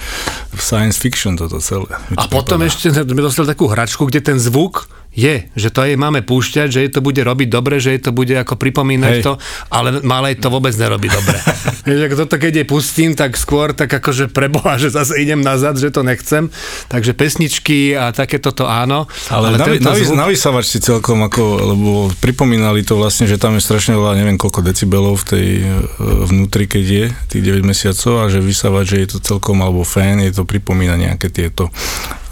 science 0.54 1.00
fiction 1.00 1.34
toto 1.34 1.58
celé. 1.64 1.88
A 2.14 2.28
potom 2.28 2.60
pripadá. 2.60 2.68
ešte 2.68 2.92
sme 2.92 3.22
dostali 3.24 3.48
takú 3.48 3.66
hračku, 3.66 4.04
kde 4.04 4.20
ten 4.20 4.36
zvuk 4.36 4.86
je, 5.16 5.48
že 5.56 5.72
to 5.72 5.80
jej 5.80 5.96
máme 5.96 6.20
púšťať, 6.20 6.68
že 6.68 6.78
jej 6.84 6.90
to 6.92 7.00
bude 7.00 7.16
robiť 7.16 7.48
dobre, 7.48 7.80
že 7.80 7.96
jej 7.96 8.02
to 8.04 8.12
bude 8.12 8.36
ako 8.36 8.60
pripomínať 8.60 9.14
Hej. 9.16 9.24
to, 9.24 9.32
ale 9.72 10.04
malej 10.04 10.36
to 10.36 10.52
vôbec 10.52 10.76
nerobí 10.76 11.08
dobre. 11.08 11.40
Vieš, 11.86 12.00
ako 12.10 12.16
toto 12.26 12.36
keď 12.42 12.52
jej 12.62 12.66
pustím, 12.66 13.14
tak 13.14 13.38
skôr 13.38 13.70
tak 13.70 13.86
akože 13.86 14.26
preboha, 14.34 14.74
že 14.74 14.90
zase 14.90 15.22
idem 15.22 15.38
nazad, 15.38 15.78
že 15.78 15.94
to 15.94 16.02
nechcem. 16.02 16.50
Takže 16.90 17.14
pesničky 17.14 17.94
a 17.94 18.10
takéto 18.10 18.50
to 18.50 18.66
áno. 18.66 19.06
Ale, 19.30 19.54
ale 19.54 19.78
na, 19.78 19.94
zvuk... 19.94 20.18
na 20.18 20.26
vysavač 20.26 20.66
si 20.66 20.82
celkom 20.82 21.22
ako, 21.22 21.42
lebo 21.62 21.90
pripomínali 22.18 22.82
to 22.82 22.98
vlastne, 22.98 23.30
že 23.30 23.38
tam 23.38 23.54
je 23.54 23.62
strašne 23.62 23.94
veľa, 23.94 24.18
neviem 24.18 24.34
koľko 24.34 24.66
decibelov 24.66 25.22
v 25.22 25.26
tej 25.30 25.46
e, 25.62 25.66
vnútri, 26.26 26.66
keď 26.66 26.84
je 26.84 27.04
tých 27.30 27.42
9 27.54 27.62
mesiacov 27.62 28.12
a 28.18 28.24
že 28.26 28.42
vysavač, 28.42 28.84
že 28.90 28.98
je 29.06 29.08
to 29.14 29.18
celkom, 29.22 29.62
alebo 29.62 29.86
fén, 29.86 30.18
je 30.18 30.34
to 30.34 30.42
pripomína 30.42 30.98
nejaké 30.98 31.30
tieto 31.30 31.70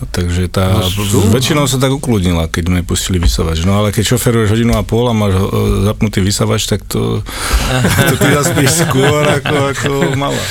Takže 0.05 0.50
tá, 0.53 0.85
no, 0.85 1.33
väčšinou 1.33 1.65
sa 1.71 1.79
tak 1.81 1.95
ukludnila, 1.95 2.50
keď 2.50 2.67
sme 2.67 2.81
pustili 2.85 3.23
vysavač. 3.23 3.62
No 3.65 3.79
ale 3.79 3.95
keď 3.95 4.15
šoferuješ 4.15 4.53
hodinu 4.53 4.77
a 4.77 4.83
pol 4.85 5.09
a 5.09 5.15
máš 5.17 5.39
e, 5.39 5.45
zapnutý 5.87 6.19
vysavač, 6.21 6.67
tak 6.69 6.85
to, 6.85 7.25
to 8.11 8.15
ty 8.19 8.29
zaspíš 8.35 8.85
skôr 8.85 9.23
ako, 9.44 9.61
ako 9.70 9.91
mala. 10.17 10.43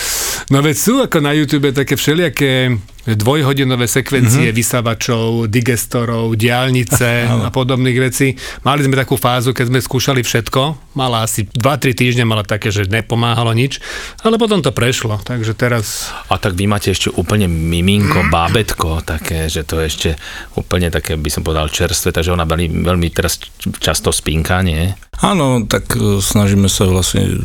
No 0.54 0.62
veď 0.62 0.76
sú 0.78 0.94
ako 1.02 1.18
na 1.24 1.34
YouTube 1.34 1.74
také 1.74 1.98
všelijaké 1.98 2.78
dvojhodinové 3.04 3.86
sekvencie 3.86 4.50
mm-hmm. 4.50 4.60
vysavačov, 4.60 5.52
digestorov, 5.52 6.40
diálnice 6.40 7.28
a 7.48 7.50
podobných 7.52 8.00
vecí. 8.00 8.40
Mali 8.64 8.88
sme 8.88 8.96
takú 8.96 9.20
fázu, 9.20 9.52
keď 9.52 9.66
sme 9.70 9.80
skúšali 9.84 10.22
všetko. 10.24 10.96
Mala 10.96 11.28
asi 11.28 11.44
2-3 11.44 11.98
týždne, 11.98 12.24
mala 12.24 12.48
také, 12.48 12.72
že 12.72 12.88
nepomáhalo 12.88 13.52
nič, 13.52 13.84
ale 14.24 14.40
potom 14.40 14.64
to 14.64 14.72
prešlo, 14.72 15.20
takže 15.20 15.58
teraz... 15.58 16.14
A 16.30 16.40
tak 16.40 16.56
vy 16.56 16.70
máte 16.70 16.94
ešte 16.94 17.12
úplne 17.12 17.50
miminko, 17.50 18.30
bábetko, 18.30 19.04
také, 19.04 19.50
že 19.50 19.66
to 19.66 19.82
je 19.82 19.86
ešte 19.90 20.10
úplne 20.56 20.94
také, 20.94 21.18
by 21.18 21.30
som 21.34 21.42
povedal, 21.42 21.68
čerstvé, 21.74 22.14
takže 22.14 22.32
ona 22.32 22.46
veľmi, 22.46 22.86
veľmi 22.86 23.08
teraz 23.10 23.42
často 23.82 24.14
spínka, 24.14 24.62
nie? 24.62 24.94
Áno, 25.22 25.66
tak 25.66 25.94
e, 25.98 26.22
snažíme 26.22 26.70
sa 26.70 26.90
vlastne 26.90 27.42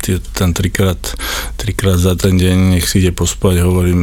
tie, 0.00 0.20
ten 0.32 0.56
trikrát, 0.56 0.98
trikrát 1.60 2.00
za 2.00 2.16
ten 2.16 2.36
deň, 2.36 2.76
nech 2.76 2.88
si 2.88 3.04
ide 3.04 3.12
pospať, 3.12 3.60
hovorím, 3.64 4.00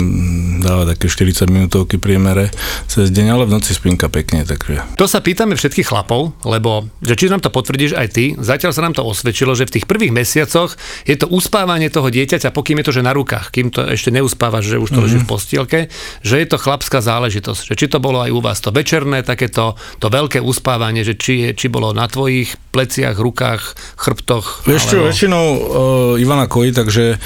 dáva 0.62 0.89
také 0.96 1.12
40 1.12 1.46
minútovky 1.50 2.02
priemere 2.02 2.50
cez 2.90 3.14
deň, 3.14 3.28
ale 3.30 3.44
v 3.46 3.60
noci 3.60 3.72
spínka 3.78 4.10
pekne, 4.10 4.44
takže. 4.44 4.82
To 4.98 5.06
sa 5.06 5.22
pýtame 5.22 5.54
všetkých 5.54 5.90
chlapov, 5.90 6.34
lebo 6.44 6.90
že 7.06 7.14
či 7.14 7.30
nám 7.30 7.44
to 7.44 7.54
potvrdíš 7.54 7.94
aj 7.94 8.08
ty, 8.10 8.26
zatiaľ 8.40 8.72
sa 8.74 8.82
nám 8.82 8.98
to 8.98 9.06
osvedčilo, 9.06 9.54
že 9.54 9.70
v 9.70 9.80
tých 9.80 9.86
prvých 9.86 10.14
mesiacoch 10.14 10.74
je 11.06 11.16
to 11.16 11.30
uspávanie 11.30 11.94
toho 11.94 12.10
dieťaťa, 12.10 12.54
pokým 12.54 12.82
je 12.82 12.86
to 12.90 12.94
že 13.00 13.06
na 13.06 13.14
rukách, 13.14 13.54
kým 13.54 13.70
to 13.70 13.86
ešte 13.86 14.10
neuspávaš, 14.10 14.76
že 14.76 14.82
už 14.82 14.90
to 14.90 15.00
mm-hmm. 15.00 15.06
leží 15.06 15.18
v 15.22 15.30
postielke, 15.30 15.80
že 16.26 16.36
je 16.42 16.48
to 16.50 16.58
chlapská 16.58 17.00
záležitosť. 17.00 17.74
Že 17.74 17.78
či 17.78 17.86
to 17.88 18.02
bolo 18.02 18.26
aj 18.26 18.32
u 18.34 18.40
vás 18.42 18.58
to 18.60 18.74
večerné, 18.74 19.22
takéto 19.22 19.78
to 20.02 20.08
veľké 20.10 20.42
uspávanie, 20.42 21.06
že 21.06 21.16
či, 21.20 21.46
je, 21.46 21.50
či 21.54 21.68
bolo 21.70 21.94
na 21.94 22.10
tvojich 22.10 22.58
pleciach, 22.74 23.18
rukách, 23.18 23.76
chrbtoch. 23.98 24.66
Vieš 24.66 24.84
čo, 24.90 24.98
alebo... 25.02 25.08
väčšinou 25.12 25.46
uh, 25.46 26.22
Ivana 26.22 26.46
kojí, 26.50 26.72
takže, 26.74 27.18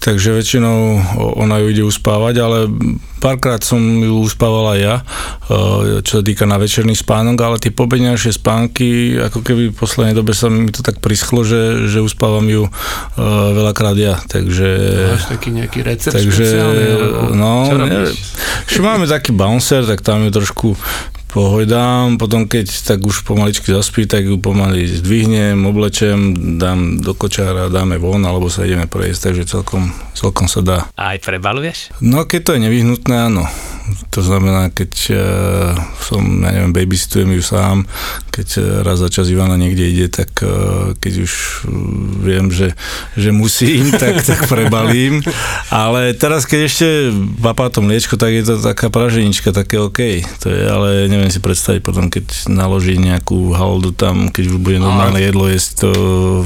takže 0.00 0.36
väčšinou 0.36 0.78
ona 1.36 1.60
ju 1.60 1.66
ide 1.72 1.82
uspávať, 1.84 2.34
ale 2.40 2.58
Párkrát 3.20 3.60
som 3.60 3.78
ju 3.78 4.24
uspával 4.24 4.74
aj 4.74 4.80
ja, 4.80 4.96
uh, 5.52 6.00
čo 6.00 6.20
sa 6.20 6.22
týka 6.24 6.48
na 6.48 6.56
večerný 6.56 6.96
spánok, 6.96 7.36
ale 7.36 7.56
tie 7.60 7.68
pobedňajšie 7.68 8.40
spánky, 8.40 9.20
ako 9.20 9.44
keby 9.44 9.70
v 9.70 9.76
poslednej 9.76 10.16
dobe 10.16 10.32
sa 10.32 10.48
mi 10.48 10.72
to 10.72 10.80
tak 10.80 11.04
prischlo, 11.04 11.44
že, 11.44 11.86
že 11.86 12.00
uspávam 12.00 12.48
ju 12.48 12.64
uh, 12.66 12.72
veľakrát 13.52 13.96
ja, 14.00 14.16
takže... 14.24 14.68
Máš 15.20 15.28
taký 15.28 15.48
nejaký 15.52 15.84
recept 15.84 16.16
takže, 16.16 16.32
špeciálny, 16.32 16.84
no, 17.36 17.52
čo 17.68 17.76
ne, 17.76 17.84
robíš? 17.84 18.10
že 18.64 18.78
máme 18.80 19.04
taký 19.04 19.36
bouncer, 19.36 19.84
tak 19.84 20.00
tam 20.00 20.24
ju 20.24 20.30
trošku 20.32 20.72
pohojdám, 21.30 22.18
potom 22.18 22.44
keď 22.44 22.66
tak 22.82 23.00
už 23.00 23.22
pomaličky 23.22 23.70
zaspí, 23.70 24.04
tak 24.04 24.26
ju 24.26 24.36
pomaly 24.36 24.86
zdvihnem, 24.86 25.58
oblečem, 25.66 26.18
dám 26.58 26.98
do 26.98 27.14
kočára, 27.14 27.70
dáme 27.70 27.96
von, 27.96 28.22
alebo 28.26 28.50
sa 28.50 28.66
ideme 28.66 28.90
prejsť, 28.90 29.20
takže 29.30 29.44
celkom, 29.46 29.94
celkom 30.12 30.46
sa 30.50 30.60
dá. 30.60 30.78
A 30.98 31.14
aj 31.14 31.22
prebaluješ? 31.22 31.94
No 32.02 32.26
keď 32.26 32.40
to 32.42 32.50
je 32.58 32.64
nevyhnutné, 32.66 33.16
áno. 33.30 33.46
To 34.10 34.20
znamená, 34.24 34.72
keď 34.72 34.92
uh, 35.12 35.18
som, 36.02 36.22
ja 36.42 36.50
neviem, 36.50 36.72
babysitujem 36.74 37.30
ju 37.36 37.42
sám, 37.44 37.86
keď 38.32 38.48
uh, 38.58 38.64
raz 38.82 38.98
za 38.98 39.12
čas 39.12 39.28
Ivana 39.28 39.60
niekde 39.60 39.84
ide, 39.86 40.06
tak 40.08 40.32
uh, 40.42 40.96
keď 40.96 41.28
už 41.28 41.32
viem, 42.24 42.48
že, 42.50 42.72
že 43.14 43.30
musím, 43.30 43.92
tak, 44.02 44.24
tak 44.24 44.48
prebalím. 44.48 45.20
Ale 45.68 46.16
teraz, 46.16 46.48
keď 46.48 46.60
ešte 46.66 46.88
papá 47.38 47.68
to 47.68 47.84
mliečko, 47.84 48.16
tak 48.16 48.32
je 48.32 48.44
to 48.48 48.54
taká 48.58 48.88
praženička, 48.88 49.52
také 49.52 49.76
OK. 49.76 50.24
To 50.42 50.46
je, 50.48 50.62
ale 50.64 50.88
neviem 51.06 51.30
si 51.30 51.38
predstaviť 51.38 51.80
potom, 51.84 52.08
keď 52.08 52.50
naloží 52.50 52.96
nejakú 52.96 53.52
haldu 53.52 53.92
tam, 53.92 54.32
keď 54.32 54.56
už 54.56 54.58
bude 54.58 54.80
normálne 54.80 55.20
jedlo 55.20 55.46
jesť, 55.46 55.86
to... 55.86 55.90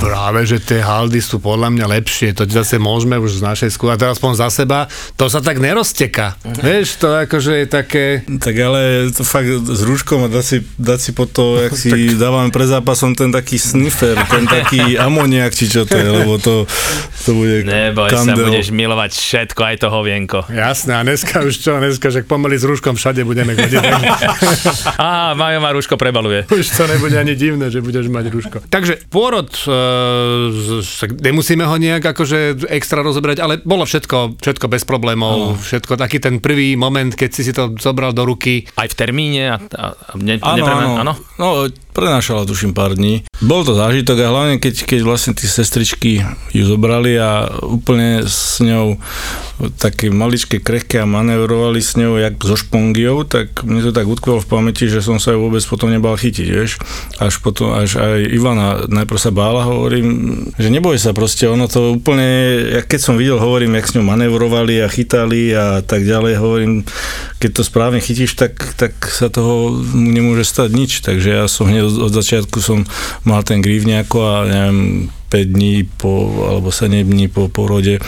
Práve, 0.02 0.44
že 0.44 0.58
tie 0.58 0.82
haldy 0.82 1.22
sú 1.22 1.38
podľa 1.38 1.70
mňa 1.70 1.86
lepšie, 2.00 2.34
to 2.34 2.42
zase 2.48 2.76
môžeme 2.76 3.16
už 3.16 3.38
z 3.38 3.42
našej 3.46 3.70
skúšky, 3.72 3.94
a 3.94 4.00
teraz 4.00 4.16
aspoň 4.18 4.32
za 4.40 4.48
seba, 4.48 4.86
to 5.14 5.28
sa 5.28 5.44
tak 5.44 5.60
nerozteka. 5.60 6.40
Vieš, 6.42 7.02
to 7.02 7.12
akože 7.34 7.52
je 7.58 7.66
také... 7.66 8.04
Tak 8.22 8.54
ale 8.54 9.10
to 9.10 9.26
fakt 9.26 9.50
s 9.50 9.82
rúškom 9.82 10.22
a 10.22 10.28
dať 10.30 10.44
si, 10.46 10.56
dať 10.78 10.98
si 11.02 11.10
po 11.10 11.26
to, 11.26 11.58
jak 11.66 11.74
si 11.82 12.14
dávame 12.14 12.54
pre 12.54 12.62
zápasom 12.62 13.18
ten 13.18 13.34
taký 13.34 13.58
sniffer, 13.58 14.14
ten 14.30 14.46
taký 14.46 14.94
amoniak, 15.10 15.50
či 15.50 15.66
čo 15.66 15.82
to 15.82 15.98
je, 15.98 16.06
lebo 16.14 16.38
to, 16.38 16.62
to 17.26 17.34
bude 17.34 17.66
Neboj 17.66 18.06
sa, 18.06 18.22
kandel. 18.22 18.54
budeš 18.54 18.70
milovať 18.70 19.18
všetko, 19.18 19.60
aj 19.66 19.76
to 19.82 19.88
hovienko. 19.90 20.38
Jasné, 20.46 20.94
a 20.94 21.02
dneska 21.02 21.42
už 21.42 21.58
čo, 21.58 21.74
dneska, 21.74 22.06
že 22.14 22.22
pomaly 22.22 22.54
s 22.54 22.62
rúškom 22.62 22.94
všade 22.94 23.26
budeme 23.26 23.58
chodiť. 23.58 23.82
Á, 25.02 25.34
Majo 25.34 25.58
má 25.58 25.74
rúško 25.74 25.98
prebaluje. 25.98 26.46
už 26.46 26.70
to 26.70 26.86
nebude 26.86 27.18
ani 27.18 27.34
divné, 27.34 27.66
že 27.66 27.82
budeš 27.82 28.06
mať 28.14 28.30
rúško. 28.30 28.56
Takže 28.70 29.10
pôrod, 29.10 29.50
e, 29.66 29.74
nemusíme 31.18 31.66
ho 31.66 31.74
nejak 31.74 32.14
akože 32.14 32.70
extra 32.70 33.02
rozoberať, 33.02 33.42
ale 33.42 33.58
bolo 33.66 33.82
všetko, 33.82 34.38
všetko 34.38 34.66
bez 34.70 34.86
problémov, 34.86 35.58
všetko 35.58 35.98
taký 35.98 36.22
ten 36.22 36.38
prvý 36.38 36.78
moment, 36.78 37.10
keď 37.10 37.23
si 37.30 37.42
si 37.42 37.52
to 37.52 37.72
zobral 37.78 38.12
do 38.12 38.24
ruky. 38.24 38.66
Aj 38.74 38.84
v 38.84 38.94
termíne 38.94 39.42
a, 39.48 39.56
a, 39.56 39.84
a 39.94 40.12
ne, 40.18 40.36
Áno, 40.36 40.56
neprena- 40.58 41.00
áno. 41.00 41.12
No, 41.38 41.46
prenášala 41.94 42.42
tuším 42.42 42.74
pár 42.74 42.98
dní. 42.98 43.22
Bol 43.38 43.62
to 43.62 43.78
zážitok 43.78 44.18
a 44.18 44.32
hlavne 44.34 44.54
keď, 44.58 44.82
keď 44.82 45.00
vlastne 45.06 45.32
tí 45.38 45.46
sestričky 45.46 46.26
ju 46.50 46.64
zobrali 46.66 47.14
a 47.14 47.46
úplne 47.62 48.26
s 48.26 48.58
ňou 48.58 48.98
také 49.78 50.10
maličké 50.10 50.58
krehké 50.58 50.98
a 50.98 51.06
manevrovali 51.06 51.78
s 51.78 51.94
ňou 51.94 52.18
jak 52.18 52.34
so 52.42 52.58
špongiou, 52.58 53.22
tak 53.22 53.62
mne 53.62 53.86
to 53.86 53.94
tak 53.94 54.10
utkvelo 54.10 54.42
v 54.42 54.50
pamäti, 54.50 54.90
že 54.90 54.98
som 54.98 55.22
sa 55.22 55.30
ju 55.30 55.46
vôbec 55.46 55.62
potom 55.62 55.94
nebal 55.94 56.18
chytiť, 56.18 56.48
vieš. 56.50 56.82
Až 57.22 57.38
potom, 57.38 57.70
až 57.70 58.02
aj 58.02 58.34
Ivana 58.34 58.90
najprv 58.90 59.20
sa 59.22 59.30
bála, 59.30 59.62
hovorím, 59.62 60.50
že 60.58 60.74
neboj 60.74 60.98
sa 60.98 61.14
proste, 61.14 61.46
ono 61.46 61.70
to 61.70 61.94
úplne, 61.94 62.82
keď 62.82 63.00
som 63.00 63.14
videl, 63.14 63.38
hovorím, 63.38 63.78
jak 63.78 63.86
s 63.86 63.94
ňou 63.94 64.02
manevrovali 64.02 64.82
a 64.82 64.90
chytali 64.90 65.54
a 65.54 65.86
tak 65.86 66.02
ďalej, 66.02 66.34
hovorím, 66.42 66.72
keď 67.38 67.50
to 67.54 67.62
správne 67.62 68.02
chytíš, 68.02 68.34
tak, 68.34 68.58
tak 68.74 68.98
sa 69.06 69.30
toho 69.30 69.78
nemôže 69.94 70.42
stať 70.42 70.70
nič, 70.74 70.92
takže 71.06 71.30
ja 71.30 71.46
som 71.46 71.70
hneď 71.70 71.83
od, 71.84 72.10
od 72.10 72.12
začiatku 72.12 72.58
som 72.64 72.82
mal 73.28 73.44
ten 73.44 73.60
grív 73.60 73.84
nejako 73.84 74.18
a 74.24 74.34
neviem, 74.48 75.08
5 75.34 75.50
dní 75.50 75.82
po, 75.98 76.12
alebo 76.46 76.70
7 76.70 76.94
dní 76.94 77.26
po 77.26 77.50
porode 77.50 77.98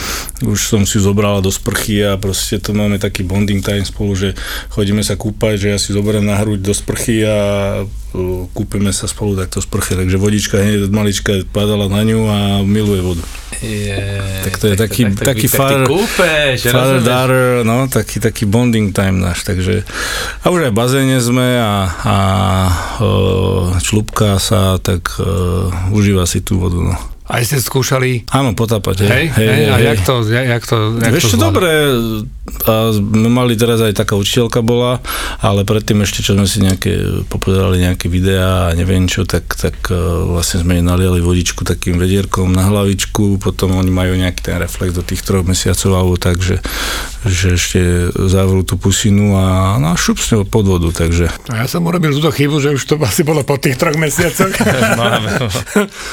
už 0.46 0.58
som 0.62 0.86
si 0.86 1.02
zobrala 1.02 1.42
do 1.42 1.50
sprchy 1.50 2.06
a 2.06 2.14
proste 2.14 2.62
to 2.62 2.70
máme 2.70 2.96
taký 2.96 3.26
bonding 3.26 3.58
time 3.58 3.82
spolu, 3.82 4.14
že 4.14 4.38
chodíme 4.70 5.02
sa 5.02 5.18
kúpať, 5.18 5.54
že 5.58 5.68
ja 5.74 5.78
si 5.80 5.90
zoberiem 5.90 6.22
na 6.22 6.38
hruď 6.38 6.62
do 6.62 6.70
sprchy 6.70 7.26
a 7.26 7.38
kúpime 8.52 8.92
sa 8.92 9.04
spolu 9.04 9.34
takto 9.34 9.58
z 9.58 9.66
sprchy, 9.66 9.92
takže 9.92 10.16
vodička 10.16 10.56
hneď 10.56 10.86
od 10.86 10.92
malička 10.94 11.32
padala 11.46 11.84
na 11.86 12.00
ňu 12.00 12.20
a 12.24 12.38
miluje 12.62 13.02
vodu. 13.02 13.24
Je, 13.58 13.96
Tak 14.44 14.54
to 14.56 14.64
je 14.66 14.76
taký- 14.76 15.10
taký 15.10 15.48
tak 15.48 15.56
father- 15.56 15.84
ty 15.84 15.90
kúpeš, 15.90 16.56
Father, 16.62 17.00
rozumieš? 17.00 17.04
daughter, 17.04 17.44
no, 17.62 17.76
taký, 17.88 18.16
taký 18.20 18.44
bonding 18.44 18.92
time 18.92 19.18
náš, 19.18 19.42
takže 19.42 19.82
a 20.38 20.46
už 20.46 20.68
aj 20.68 20.72
v 20.72 20.78
bazéne 20.78 21.16
sme 21.18 21.56
a, 21.56 21.72
a 21.98 22.16
člupká 23.80 24.36
sa, 24.38 24.76
tak 24.78 25.16
uh, 25.18 25.68
užíva 25.90 26.24
si 26.24 26.40
tú 26.40 26.56
vodu, 26.56 26.78
no. 26.78 26.94
Aj 27.26 27.42
ste 27.42 27.58
skúšali, 27.58 28.22
Áno, 28.30 28.54
potápať, 28.54 29.02
hej, 29.02 29.26
hej, 29.34 29.48
hej, 29.50 29.64
a 29.66 29.76
jak 29.82 30.00
to, 30.06 30.22
jak, 30.30 30.46
jak 30.46 30.64
to, 30.64 30.76
jak 31.02 31.10
Vieš 31.10 31.34
to 31.34 31.38
dobre, 31.42 31.70
a 32.66 32.94
sme 32.94 33.26
mali 33.26 33.58
teraz 33.58 33.82
aj 33.82 33.98
taká 33.98 34.14
učiteľka 34.14 34.62
bola, 34.62 35.02
ale 35.42 35.66
predtým 35.66 36.06
ešte, 36.06 36.22
čo 36.22 36.38
sme 36.38 36.46
si 36.46 36.62
nejaké, 36.62 37.26
popozerali 37.26 37.82
nejaké 37.82 38.06
videá 38.06 38.70
a 38.70 38.74
neviem 38.78 39.10
čo, 39.10 39.26
tak, 39.26 39.58
tak 39.58 39.74
e, 39.90 39.98
vlastne 40.30 40.62
sme 40.62 40.78
jej 40.78 40.84
naliali 40.86 41.18
vodičku 41.18 41.66
takým 41.66 41.98
vedierkom 41.98 42.54
na 42.54 42.70
hlavičku, 42.70 43.42
potom 43.42 43.74
oni 43.74 43.90
majú 43.90 44.14
nejaký 44.14 44.40
ten 44.46 44.56
reflex 44.62 44.94
do 44.94 45.02
tých 45.02 45.26
troch 45.26 45.42
mesiacov 45.42 45.90
alebo 45.98 46.14
tak, 46.14 46.38
že, 46.38 46.62
že 47.26 47.58
ešte 47.58 48.14
zavrú 48.14 48.62
tú 48.62 48.78
pusinu 48.78 49.34
a 49.34 49.74
no, 49.82 49.90
a 49.90 49.98
šup 49.98 50.22
s 50.22 50.30
ňou 50.30 50.46
pod 50.46 50.70
vodu, 50.70 50.94
takže 50.94 51.26
A 51.50 51.62
ja 51.62 51.66
som 51.66 51.82
urobil 51.82 52.14
túto 52.14 52.30
chybu, 52.30 52.62
že 52.62 52.78
už 52.78 52.82
to 52.86 52.94
asi 53.02 53.26
bolo 53.26 53.42
po 53.42 53.58
tých 53.58 53.74
troch 53.74 53.98
mesiacoch. 53.98 54.54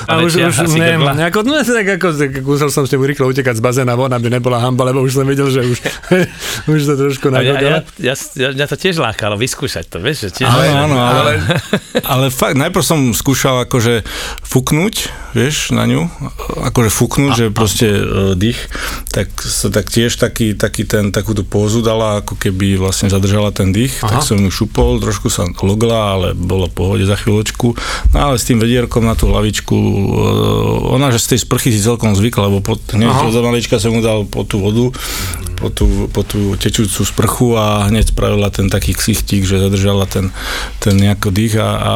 A 0.10 0.20
už, 0.20 0.36
väčšia 0.36 0.50
už 0.50 0.58
asi 0.66 0.80
neviem, 1.04 1.20
grdla. 1.20 1.22
nejako, 1.28 1.40
no, 1.44 1.54
tak 1.60 1.88
ako, 2.00 2.08
tak 2.16 2.32
musel 2.48 2.70
som 2.72 2.84
s 2.88 2.90
tým 2.90 3.04
rýchlo 3.04 3.28
utekať 3.28 3.60
z 3.60 3.64
bazéna 3.64 4.00
von, 4.00 4.12
aby 4.16 4.32
nebola 4.32 4.64
hamba, 4.64 4.88
lebo 4.88 5.04
už 5.04 5.20
som 5.20 5.28
videl, 5.28 5.52
že 5.52 5.68
už, 5.68 5.78
už 6.72 6.80
to 6.88 6.94
trošku 6.96 7.28
A 7.36 7.44
ja, 7.44 7.60
ja, 7.60 7.80
ja, 8.00 8.50
ja, 8.56 8.66
to 8.66 8.80
tiež 8.80 9.04
lákalo 9.04 9.36
vyskúšať 9.36 9.92
to, 9.92 9.98
vieš, 10.00 10.32
že 10.32 10.44
tiež... 10.44 10.48
Áno, 10.48 10.88
áno, 10.88 10.98
ale, 10.98 11.32
ale 12.08 12.26
fakt, 12.32 12.56
najprv 12.56 12.84
som 12.84 13.00
skúšal 13.12 13.68
akože 13.68 14.08
fúknuť, 14.48 14.96
vieš, 15.34 15.74
na 15.74 15.90
ňu, 15.90 16.08
akože 16.70 16.90
fúknuť, 16.94 17.32
že 17.34 17.46
proste 17.50 17.88
e, 17.90 18.04
dých, 18.38 18.60
tak 19.10 19.34
sa 19.42 19.74
tak 19.74 19.90
tiež 19.90 20.16
taký, 20.22 20.54
taký 20.54 20.86
ten, 20.86 21.10
takú 21.10 21.34
tú 21.34 21.42
pózu 21.42 21.82
dala, 21.82 22.22
ako 22.22 22.38
keby 22.38 22.78
vlastne 22.78 23.10
zadržala 23.10 23.50
ten 23.50 23.74
dých, 23.74 23.98
Aha. 24.06 24.18
tak 24.18 24.20
som 24.22 24.38
ju 24.38 24.50
šupol, 24.54 25.02
trošku 25.02 25.34
sa 25.34 25.50
logla, 25.66 26.18
ale 26.18 26.28
bolo 26.38 26.70
v 26.70 26.78
pohode 26.78 27.06
za 27.10 27.18
chvíľočku, 27.18 27.68
no 28.14 28.18
ale 28.18 28.38
s 28.38 28.46
tým 28.46 28.62
vedierkom 28.62 29.04
na 29.04 29.18
tú 29.18 29.34
hlavičku, 29.34 29.74
e, 29.74 30.06
ona, 30.94 31.10
že 31.10 31.18
z 31.18 31.36
tej 31.36 31.40
sprchy 31.44 31.74
si 31.74 31.82
celkom 31.82 32.14
zvykla, 32.14 32.48
lebo 32.48 32.62
pod, 32.62 32.78
hneď 32.94 33.10
od 33.10 33.36
malička 33.42 33.82
som 33.82 33.92
mu 33.92 34.00
dal 34.00 34.24
po 34.24 34.46
tú 34.46 34.62
vodu, 34.62 34.94
po 35.58 35.68
tú, 35.68 36.08
po 36.12 36.22
tú 36.22 36.54
tečúcu 36.54 37.02
sprchu 37.02 37.48
a 37.56 37.88
hneď 37.88 38.12
spravila 38.12 38.52
ten 38.52 38.68
taký 38.68 38.94
ksichtík, 38.94 39.44
že 39.44 39.58
zadržala 39.58 40.06
ten, 40.06 40.30
ten 40.78 40.94
nejako 40.96 41.32
dých 41.32 41.56
a, 41.58 41.70
a 41.74 41.94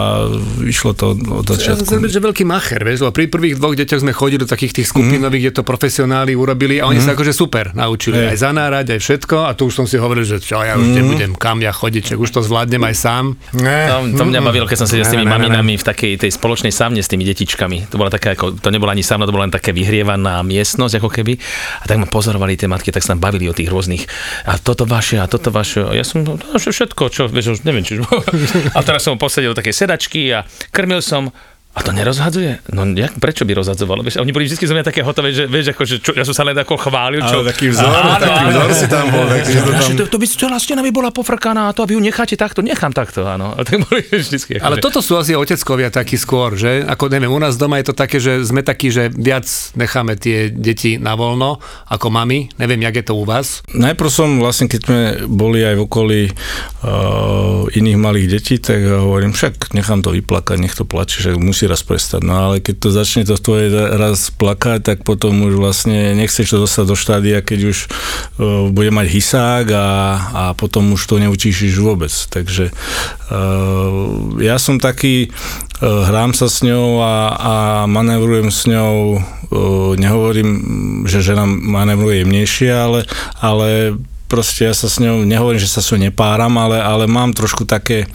išlo 0.66 0.96
to 0.96 1.13
od 1.13 1.46
Ja 1.46 1.56
som 1.56 1.77
začiatku. 1.77 1.86
chcel 1.86 2.00
byť, 2.01 2.12
že 2.12 2.22
veľký 2.24 2.44
macher, 2.48 2.82
vieš, 2.82 3.04
lebo 3.04 3.13
pri 3.13 3.27
prvých 3.27 3.56
dvoch 3.60 3.75
deťoch 3.75 4.01
sme 4.01 4.13
chodili 4.16 4.42
do 4.42 4.50
takých 4.50 4.82
tých 4.82 4.88
skupinových, 4.89 5.42
kde 5.50 5.56
to 5.60 5.63
profesionáli 5.63 6.34
urobili 6.34 6.80
a 6.80 6.88
oni 6.88 7.04
sa 7.04 7.13
akože 7.13 7.36
super 7.36 7.75
naučili 7.75 8.18
Hej. 8.18 8.34
aj 8.34 8.38
zanárať, 8.39 8.86
aj 8.96 9.00
všetko 9.04 9.38
a 9.46 9.51
tu 9.54 9.68
už 9.68 9.74
som 9.77 9.86
si 9.86 10.00
hovoril, 10.00 10.24
že 10.24 10.39
čo, 10.39 10.63
ja 10.63 10.80
už 10.80 10.88
nebudem 10.88 11.36
kam 11.36 11.60
ja 11.60 11.75
chodiť, 11.75 12.16
čak 12.16 12.18
už 12.18 12.30
to 12.34 12.42
zvládnem 12.42 12.82
aj 12.88 12.96
sám. 12.96 13.25
To, 13.51 13.96
to 14.16 14.24
mňa 14.25 14.42
bavilo, 14.42 14.66
keď 14.66 14.77
som 14.80 14.88
sedel 14.88 15.06
s 15.06 15.12
tými 15.12 15.27
Ne, 15.27 15.36
ne, 15.36 15.38
ne, 15.38 15.44
ne. 15.44 15.60
maminami 15.60 15.74
v 15.75 15.84
takej 15.84 16.12
tej 16.24 16.32
spoločnej 16.32 16.72
sámne 16.72 17.04
s 17.04 17.12
tými 17.12 17.27
detičkami. 17.27 17.92
To 17.92 18.00
bola 18.00 18.08
taká, 18.08 18.32
ako, 18.34 18.58
to 18.58 18.68
nebola 18.88 18.96
ani 18.96 19.03
sámna, 19.03 19.27
to 19.27 19.36
bola 19.36 19.51
len 19.51 19.51
také 19.51 19.75
vyhrievaná 19.75 20.39
miestnosť, 20.48 21.03
ako 21.03 21.10
keby. 21.12 21.36
A 21.84 21.91
tak 21.91 22.00
ma 22.00 22.08
pozorovali 22.08 22.56
tie 22.56 22.72
matky, 22.72 22.96
tak 22.96 23.03
sa 23.03 23.12
tam 23.12 23.20
bavili 23.20 23.51
o 23.51 23.53
tých 23.53 23.67
rôznych. 23.67 24.08
A 24.48 24.56
toto 24.56 24.88
vaše, 24.88 25.20
a 25.20 25.27
toto 25.27 25.51
vaše. 25.51 25.84
A 25.84 25.91
ja 25.91 26.08
som, 26.08 26.24
no, 26.24 26.39
všetko, 26.56 27.12
čo, 27.12 27.27
vieš, 27.27 27.60
neviem, 27.67 27.84
už... 27.84 28.08
A 28.77 28.79
teraz 28.88 29.03
som 29.03 29.20
posadil 29.20 29.51
do 29.51 29.60
takej 29.60 29.75
sedačky 29.75 30.32
a 30.32 30.48
krmil 30.72 31.03
som. 31.03 31.36
A 31.77 31.86
to 31.86 31.93
nerozhadzuje? 31.93 32.74
No 32.74 32.89
jak, 32.98 33.22
prečo 33.22 33.46
by 33.46 33.53
rozhadzovalo? 33.53 34.01
Vieš, 34.01 34.17
a 34.17 34.25
oni 34.25 34.34
boli 34.34 34.50
vždy 34.50 34.65
zo 34.65 34.74
mňa 34.74 34.86
také 34.89 35.05
hotové, 35.05 35.29
že 35.29 35.46
vieš, 35.46 35.77
ako, 35.77 35.81
že 35.86 35.96
čo, 36.01 36.12
ja 36.17 36.25
som 36.25 36.34
sa 36.34 36.41
len 36.41 36.57
ako 36.57 36.74
chválil. 36.74 37.22
Čo, 37.22 37.46
Ale 37.46 37.53
taký 37.53 37.69
vzor, 37.69 37.93
taký 38.17 38.43
vzor 38.50 38.69
si 38.74 38.88
tam 38.89 39.05
bol, 39.13 39.25
takže 39.29 39.60
to 39.62 39.72
tam... 39.77 39.89
to, 39.93 40.03
to 40.10 40.17
by 40.17 40.25
celá 40.25 40.57
stena 40.57 40.81
by 40.81 40.89
bola 40.89 41.13
pofrkaná 41.13 41.69
a 41.69 41.72
to, 41.77 41.86
aby 41.86 41.93
ju 41.93 42.01
necháte 42.01 42.34
takto, 42.34 42.65
nechám 42.65 42.98
takto, 42.98 43.29
áno. 43.29 43.53
A 43.53 43.62
tak 43.62 43.86
boli 43.86 44.01
vždycky. 44.10 44.57
Ale 44.57 44.81
toto 44.81 45.05
sú 45.05 45.22
asi 45.22 45.38
oteckovia 45.38 45.93
takí 45.93 46.17
skôr, 46.17 46.57
že? 46.57 46.81
Ako 46.81 47.13
neviem, 47.13 47.29
u 47.29 47.38
nás 47.38 47.62
doma 47.62 47.77
je 47.77 47.93
to 47.93 47.96
také, 47.96 48.17
že 48.17 48.41
sme 48.41 48.65
takí, 48.65 48.89
že 48.89 49.13
viac 49.13 49.46
necháme 49.77 50.17
tie 50.17 50.50
deti 50.50 50.98
na 50.98 51.13
voľno 51.13 51.62
ako 51.93 52.10
mami. 52.10 52.50
Neviem, 52.57 52.89
jak 52.89 53.05
je 53.05 53.05
to 53.05 53.13
u 53.13 53.22
vás. 53.22 53.62
Najprv 53.69 54.10
som 54.10 54.41
vlastne, 54.41 54.65
keď 54.65 54.81
sme 54.81 55.01
boli 55.29 55.62
aj 55.62 55.77
v 55.77 55.81
okolí 55.86 56.22
uh, 56.34 57.69
iných 57.69 57.98
malých 58.01 58.27
detí, 58.34 58.57
tak 58.57 58.81
hovorím, 58.81 59.38
však 59.38 59.77
nechám 59.77 60.01
to 60.01 60.10
vyplakať, 60.10 60.57
nech 60.57 60.74
to 60.74 60.81
plače, 60.81 61.22
že 61.22 61.29
musí 61.38 61.66
raz 61.67 61.83
prestať. 61.83 62.24
No 62.24 62.50
ale 62.50 62.63
keď 62.63 62.75
to 62.81 62.89
začne 62.89 63.24
to 63.27 63.36
tvoje 63.38 63.69
raz 63.71 64.31
plakať, 64.33 64.79
tak 64.81 64.97
potom 65.03 65.45
už 65.45 65.59
vlastne 65.59 66.15
nechceš 66.15 66.55
to 66.55 66.57
dostať 66.63 66.86
do 66.88 66.95
štádia, 66.95 67.43
keď 67.43 67.59
už 67.69 67.77
uh, 67.88 68.67
bude 68.71 68.89
mať 68.89 69.07
hysák 69.12 69.65
a, 69.75 69.88
a 70.31 70.43
potom 70.55 70.95
už 70.95 71.03
to 71.03 71.19
neučíšiš 71.19 71.74
vôbec. 71.83 72.12
Takže 72.12 72.71
uh, 72.71 73.91
ja 74.39 74.57
som 74.57 74.79
taký, 74.79 75.29
uh, 75.29 76.07
hrám 76.07 76.31
sa 76.31 76.47
s 76.47 76.63
ňou 76.63 77.03
a, 77.03 77.15
a 77.36 77.53
manevrujem 77.86 78.50
s 78.50 78.65
ňou, 78.65 79.19
uh, 79.19 79.91
nehovorím, 80.00 80.50
že 81.05 81.19
žena 81.19 81.45
manevruje 81.45 82.24
jemnejšie, 82.24 82.71
ale, 82.71 83.00
ale 83.38 84.00
proste 84.27 84.67
ja 84.67 84.75
sa 84.75 84.91
s 84.91 85.00
ňou, 85.00 85.24
nehovorím, 85.24 85.59
že 85.59 85.71
sa 85.71 85.79
s 85.79 85.91
ňou 85.95 86.12
nepáram, 86.12 86.51
ale, 86.59 86.77
ale 86.83 87.07
mám 87.07 87.31
trošku 87.31 87.63
také 87.63 88.12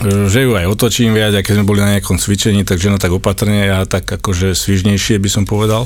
že 0.00 0.48
ju 0.48 0.56
aj 0.56 0.72
otočím 0.72 1.12
viac, 1.12 1.36
keď 1.36 1.60
sme 1.60 1.68
boli 1.68 1.84
na 1.84 1.92
nejakom 1.92 2.16
cvičení, 2.16 2.64
takže 2.64 2.88
no 2.88 2.96
tak 2.96 3.12
opatrne 3.12 3.68
a 3.68 3.84
tak 3.84 4.08
akože 4.08 4.56
svižnejšie 4.56 5.20
by 5.20 5.28
som 5.28 5.44
povedal. 5.44 5.84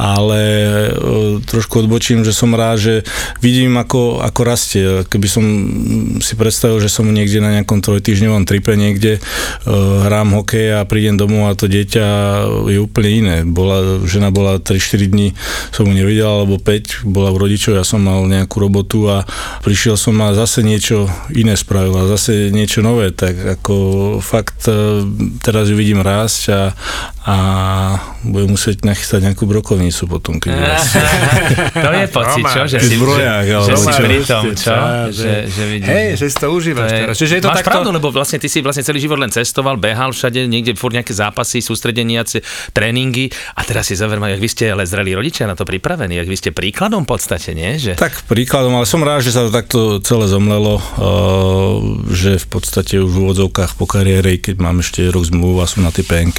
Ale 0.00 0.40
e, 0.40 0.90
trošku 1.44 1.84
odbočím, 1.84 2.24
že 2.24 2.32
som 2.32 2.56
rád, 2.56 2.80
že 2.80 2.94
vidím, 3.44 3.76
ako, 3.76 4.24
ako 4.24 4.40
rastie. 4.46 4.84
Keby 5.04 5.28
som 5.28 5.44
si 6.24 6.38
predstavil, 6.38 6.80
že 6.80 6.88
som 6.88 7.04
niekde 7.04 7.42
na 7.44 7.52
nejakom 7.60 7.84
trojtýždňovom 7.84 8.48
tripe 8.48 8.72
niekde, 8.78 9.18
e, 9.18 9.20
hrám 10.08 10.38
hokej 10.38 10.80
a 10.80 10.88
prídem 10.88 11.20
domov 11.20 11.52
a 11.52 11.58
to 11.58 11.68
dieťa 11.68 12.06
je 12.70 12.78
úplne 12.80 13.10
iné. 13.10 13.36
Bola, 13.44 14.06
žena 14.08 14.32
bola 14.32 14.56
3-4 14.56 15.10
dní, 15.10 15.34
som 15.74 15.84
mu 15.84 15.92
nevidel, 15.92 16.30
alebo 16.30 16.56
5, 16.56 17.04
bola 17.04 17.28
v 17.34 17.44
rodičov, 17.44 17.76
ja 17.76 17.84
som 17.84 18.00
mal 18.00 18.24
nejakú 18.24 18.56
robotu 18.56 19.10
a 19.10 19.26
prišiel 19.66 20.00
som 20.00 20.16
a 20.22 20.32
zase 20.32 20.62
niečo 20.62 21.10
iné 21.34 21.58
spravil 21.58 21.92
a 21.98 22.10
zase 22.14 22.54
niečo 22.54 22.80
nové 22.80 23.17
tak 23.18 23.34
ako 23.58 23.74
fakt 24.22 24.70
e, 24.70 25.02
teraz 25.42 25.66
ju 25.66 25.74
vidím 25.74 26.06
rásť 26.06 26.54
a, 26.54 26.60
a 27.26 27.36
budem 28.22 28.54
musieť 28.54 28.86
nachystať 28.86 29.26
nejakú 29.26 29.42
brokovnicu 29.50 30.06
potom, 30.06 30.38
keď 30.38 30.54
To 31.84 31.90
je 31.90 32.06
pocit, 32.14 32.44
čo? 32.46 32.60
Že 32.70 32.78
si, 32.78 32.94
zbroják, 32.94 33.46
že, 33.46 33.58
že 33.66 33.74
si 33.74 33.90
pri 33.98 34.18
tom, 34.22 34.44
čo? 34.54 34.74
Že, 35.10 35.32
že 35.50 35.64
vidíš, 35.66 35.90
Hej, 35.90 36.08
že 36.14 36.26
si 36.30 36.36
to 36.38 36.46
užívaš 36.54 36.90
je, 36.94 36.98
teraz. 37.02 37.14
Čiže 37.18 37.34
je 37.34 37.42
to 37.42 37.50
máš 37.50 37.58
takto... 37.58 37.70
pravdu, 37.74 37.90
lebo 37.90 38.08
vlastne 38.14 38.38
ty 38.38 38.46
si 38.46 38.62
vlastne 38.62 38.86
celý 38.86 39.02
život 39.02 39.18
len 39.18 39.34
cestoval, 39.34 39.74
behal 39.82 40.14
všade, 40.14 40.46
niekde 40.46 40.78
furt 40.78 40.94
nejaké 40.94 41.10
zápasy, 41.10 41.58
sústredenia, 41.58 42.22
tréningy 42.70 43.34
a 43.58 43.66
teraz 43.66 43.90
si 43.90 43.98
zaverma, 43.98 44.30
jak 44.30 44.40
vy 44.40 44.48
ste 44.48 44.64
ale 44.70 44.86
zreli 44.86 45.10
rodičia 45.18 45.50
na 45.50 45.58
to 45.58 45.66
pripravení, 45.66 46.14
jak 46.14 46.30
vy 46.30 46.36
ste 46.38 46.50
príkladom 46.54 47.02
v 47.02 47.18
podstate, 47.18 47.50
nie? 47.50 47.82
Že... 47.82 47.98
Tak 47.98 48.30
príkladom, 48.30 48.78
ale 48.78 48.86
som 48.86 49.02
rád, 49.02 49.26
že 49.26 49.34
sa 49.34 49.42
to 49.42 49.50
takto 49.50 49.98
celé 50.06 50.30
zomlelo, 50.30 50.78
uh, 50.78 51.82
že 52.14 52.38
v 52.38 52.46
podstate 52.46 53.02
už 53.02 53.07
v 53.08 53.14
úvodzovkách 53.24 53.80
po 53.80 53.88
kariére, 53.88 54.36
keď 54.36 54.60
mám 54.60 54.84
ešte 54.84 55.08
rok 55.08 55.24
zmluvu 55.24 55.64
a 55.64 55.70
som 55.70 55.82
na 55.82 55.90
tej 55.90 56.04
PNK, 56.04 56.38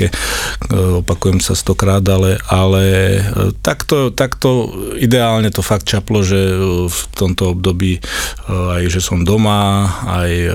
opakujem 1.01 1.41
sa 1.41 1.57
stokrát, 1.57 2.05
ale, 2.05 2.37
ale 2.45 2.83
e, 3.17 3.21
takto, 3.65 4.13
takto 4.13 4.69
ideálne 4.95 5.49
to 5.49 5.65
fakt 5.65 5.89
čaplo, 5.89 6.21
že 6.21 6.37
v 6.85 6.99
tomto 7.17 7.57
období 7.57 7.97
e, 7.97 8.01
aj, 8.49 8.83
že 8.93 9.01
som 9.01 9.25
doma, 9.25 9.89
aj 10.05 10.31
e, 10.31 10.51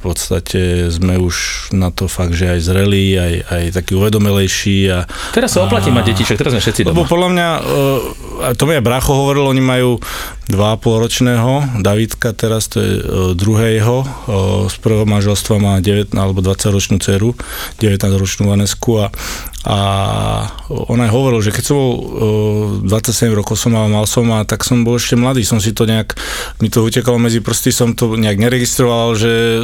podstate 0.00 0.88
sme 0.88 1.20
už 1.20 1.68
na 1.76 1.92
to 1.92 2.08
fakt, 2.08 2.32
že 2.32 2.56
aj 2.56 2.60
zrelí, 2.64 3.16
aj, 3.20 3.34
aj 3.52 3.62
taký 3.76 4.00
uvedomelejší. 4.00 4.78
A, 4.88 5.04
teraz 5.36 5.52
sa 5.52 5.64
oplatí 5.68 5.92
mať 5.92 6.14
deti, 6.14 6.22
však 6.24 6.40
teraz 6.40 6.56
sme 6.56 6.62
všetci 6.64 6.80
doma. 6.88 6.92
Lebo 6.96 7.02
podľa 7.04 7.28
mňa, 7.32 7.48
to 8.56 8.64
mi 8.64 8.72
aj 8.80 8.84
Bracho 8.84 9.12
hovoril, 9.12 9.44
oni 9.50 9.62
majú 9.62 10.00
2,5 10.48 11.04
ročného, 11.04 11.50
Davidka 11.84 12.32
teraz, 12.32 12.66
to 12.72 12.80
je 12.80 12.92
druhého, 13.36 14.02
z 14.66 14.74
prvého 14.82 15.06
manželstva 15.06 15.54
má 15.62 15.74
9 15.78 16.16
alebo 16.16 16.42
20 16.42 16.74
ročnú 16.74 16.96
dceru, 16.98 17.36
19 17.78 18.00
ročnú 18.16 18.50
Vanesku 18.50 19.04
a 19.04 19.06
a 19.60 19.76
on 20.72 21.04
aj 21.04 21.12
hovoril, 21.12 21.44
že 21.44 21.52
keď 21.52 21.64
som 21.68 21.76
bol 21.76 21.92
27 22.88 23.28
rokov 23.36 23.60
som 23.60 23.76
mal, 23.76 23.92
mal 23.92 24.08
som 24.08 24.24
a 24.32 24.48
tak 24.48 24.64
som 24.64 24.88
bol 24.88 24.96
ešte 24.96 25.20
mladý, 25.20 25.44
som 25.44 25.60
si 25.60 25.76
to 25.76 25.84
nejak, 25.84 26.16
mi 26.64 26.72
to 26.72 26.80
utekalo 26.80 27.20
medzi 27.20 27.44
prsty, 27.44 27.68
som 27.68 27.92
to 27.92 28.16
nejak 28.16 28.40
neregistroval, 28.40 29.12
že 29.20 29.60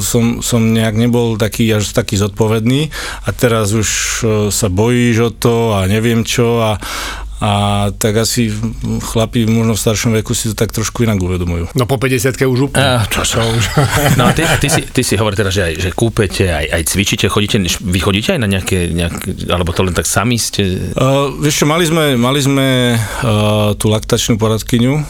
som, 0.00 0.44
som 0.44 0.60
nejak 0.72 0.96
nebol 0.96 1.36
taký 1.40 1.70
až 1.74 1.90
taký 1.92 2.16
zodpovedný 2.18 2.90
a 3.24 3.28
teraz 3.30 3.72
už 3.74 3.88
sa 4.50 4.68
bojíš 4.68 5.16
o 5.20 5.30
to 5.30 5.56
a 5.76 5.86
neviem 5.86 6.26
čo 6.26 6.60
a, 6.62 6.80
a 7.40 7.50
tak 7.96 8.20
asi 8.20 8.52
chlapi 9.00 9.48
možno 9.48 9.72
v 9.72 9.80
staršom 9.80 10.12
veku 10.20 10.36
si 10.36 10.52
to 10.52 10.54
tak 10.54 10.76
trošku 10.76 11.08
inak 11.08 11.16
uvedomujú. 11.16 11.72
No 11.72 11.88
po 11.88 11.96
50 11.96 12.36
už 12.36 12.68
úplne. 12.68 13.00
Uh, 13.00 13.02
čo 13.08 13.24
čo 13.24 13.40
už. 13.40 13.64
no 14.20 14.28
a 14.28 14.36
ty, 14.36 14.44
ty, 14.60 14.68
si, 14.68 14.84
ty 14.84 15.00
si 15.00 15.16
hovorí 15.16 15.40
teraz, 15.40 15.56
že 15.56 15.72
aj 15.72 15.74
že 15.80 15.90
kúpete, 15.96 16.52
aj, 16.52 16.68
aj 16.68 16.82
cvičíte, 16.84 17.26
chodíte, 17.32 17.56
vy 17.64 17.98
chodíte 17.98 18.36
aj 18.36 18.40
na 18.44 18.48
nejaké, 18.48 18.92
nejaké 18.92 19.48
alebo 19.48 19.72
to 19.72 19.88
len 19.88 19.96
tak 19.96 20.04
sami 20.04 20.36
ste? 20.36 20.92
Uh, 20.92 21.32
vieš 21.40 21.64
čo, 21.64 21.66
mali 21.66 21.88
sme, 21.88 22.20
mali 22.20 22.44
sme 22.44 23.00
uh, 23.00 23.72
tú 23.80 23.88
laktačnú 23.88 24.36
poradkyňu, 24.36 24.94
uh, 24.94 25.02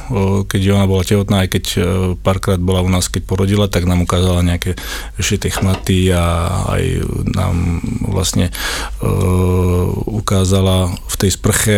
keď 0.46 0.78
ona 0.78 0.86
bola 0.86 1.02
tehotná, 1.02 1.42
aj 1.42 1.48
keď 1.50 1.64
uh, 1.76 1.84
párkrát 2.14 2.62
bola 2.62 2.86
u 2.86 2.88
nás, 2.88 3.10
keď 3.10 3.26
porodila, 3.26 3.66
tak 3.66 3.90
nám 3.90 4.06
ukázala 4.06 4.46
nejaké 4.46 4.78
tie 5.18 5.50
chmaty 5.50 6.12
a 6.12 6.48
aj 6.78 6.84
nám 7.32 7.80
vlastne 8.06 8.52
uh, 9.00 9.88
ukázala 10.06 10.92
v 11.08 11.14
tej 11.16 11.30
sprche 11.32 11.76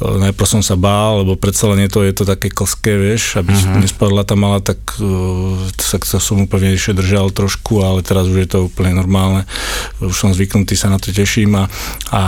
najprv 0.00 0.48
som 0.48 0.62
sa 0.62 0.76
bál, 0.76 1.24
lebo 1.24 1.38
predsa 1.38 1.72
len 1.72 1.86
je 1.86 1.90
to, 1.90 2.00
je 2.04 2.14
to 2.14 2.24
také 2.28 2.52
klské, 2.52 2.96
vieš, 2.96 3.40
aby 3.40 3.52
uh-huh. 3.52 3.80
nespadla 3.80 4.22
tá 4.28 4.36
mala, 4.36 4.60
tak 4.60 4.78
uh, 5.00 5.56
sa, 5.80 5.96
sa 6.02 6.18
som 6.20 6.44
úplne 6.44 6.76
ešte 6.76 6.96
držal 7.00 7.32
trošku, 7.32 7.80
ale 7.80 8.04
teraz 8.04 8.28
už 8.28 8.38
je 8.44 8.48
to 8.48 8.58
úplne 8.68 8.96
normálne. 8.96 9.48
Už 10.00 10.14
som 10.14 10.30
zvyknutý, 10.32 10.76
sa 10.76 10.92
na 10.92 11.00
to 11.00 11.10
teším 11.10 11.56
a, 11.56 11.64
a 12.12 12.22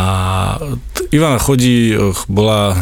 Ivana 1.12 1.40
chodí, 1.40 1.92
eh, 1.92 2.12
bola 2.28 2.76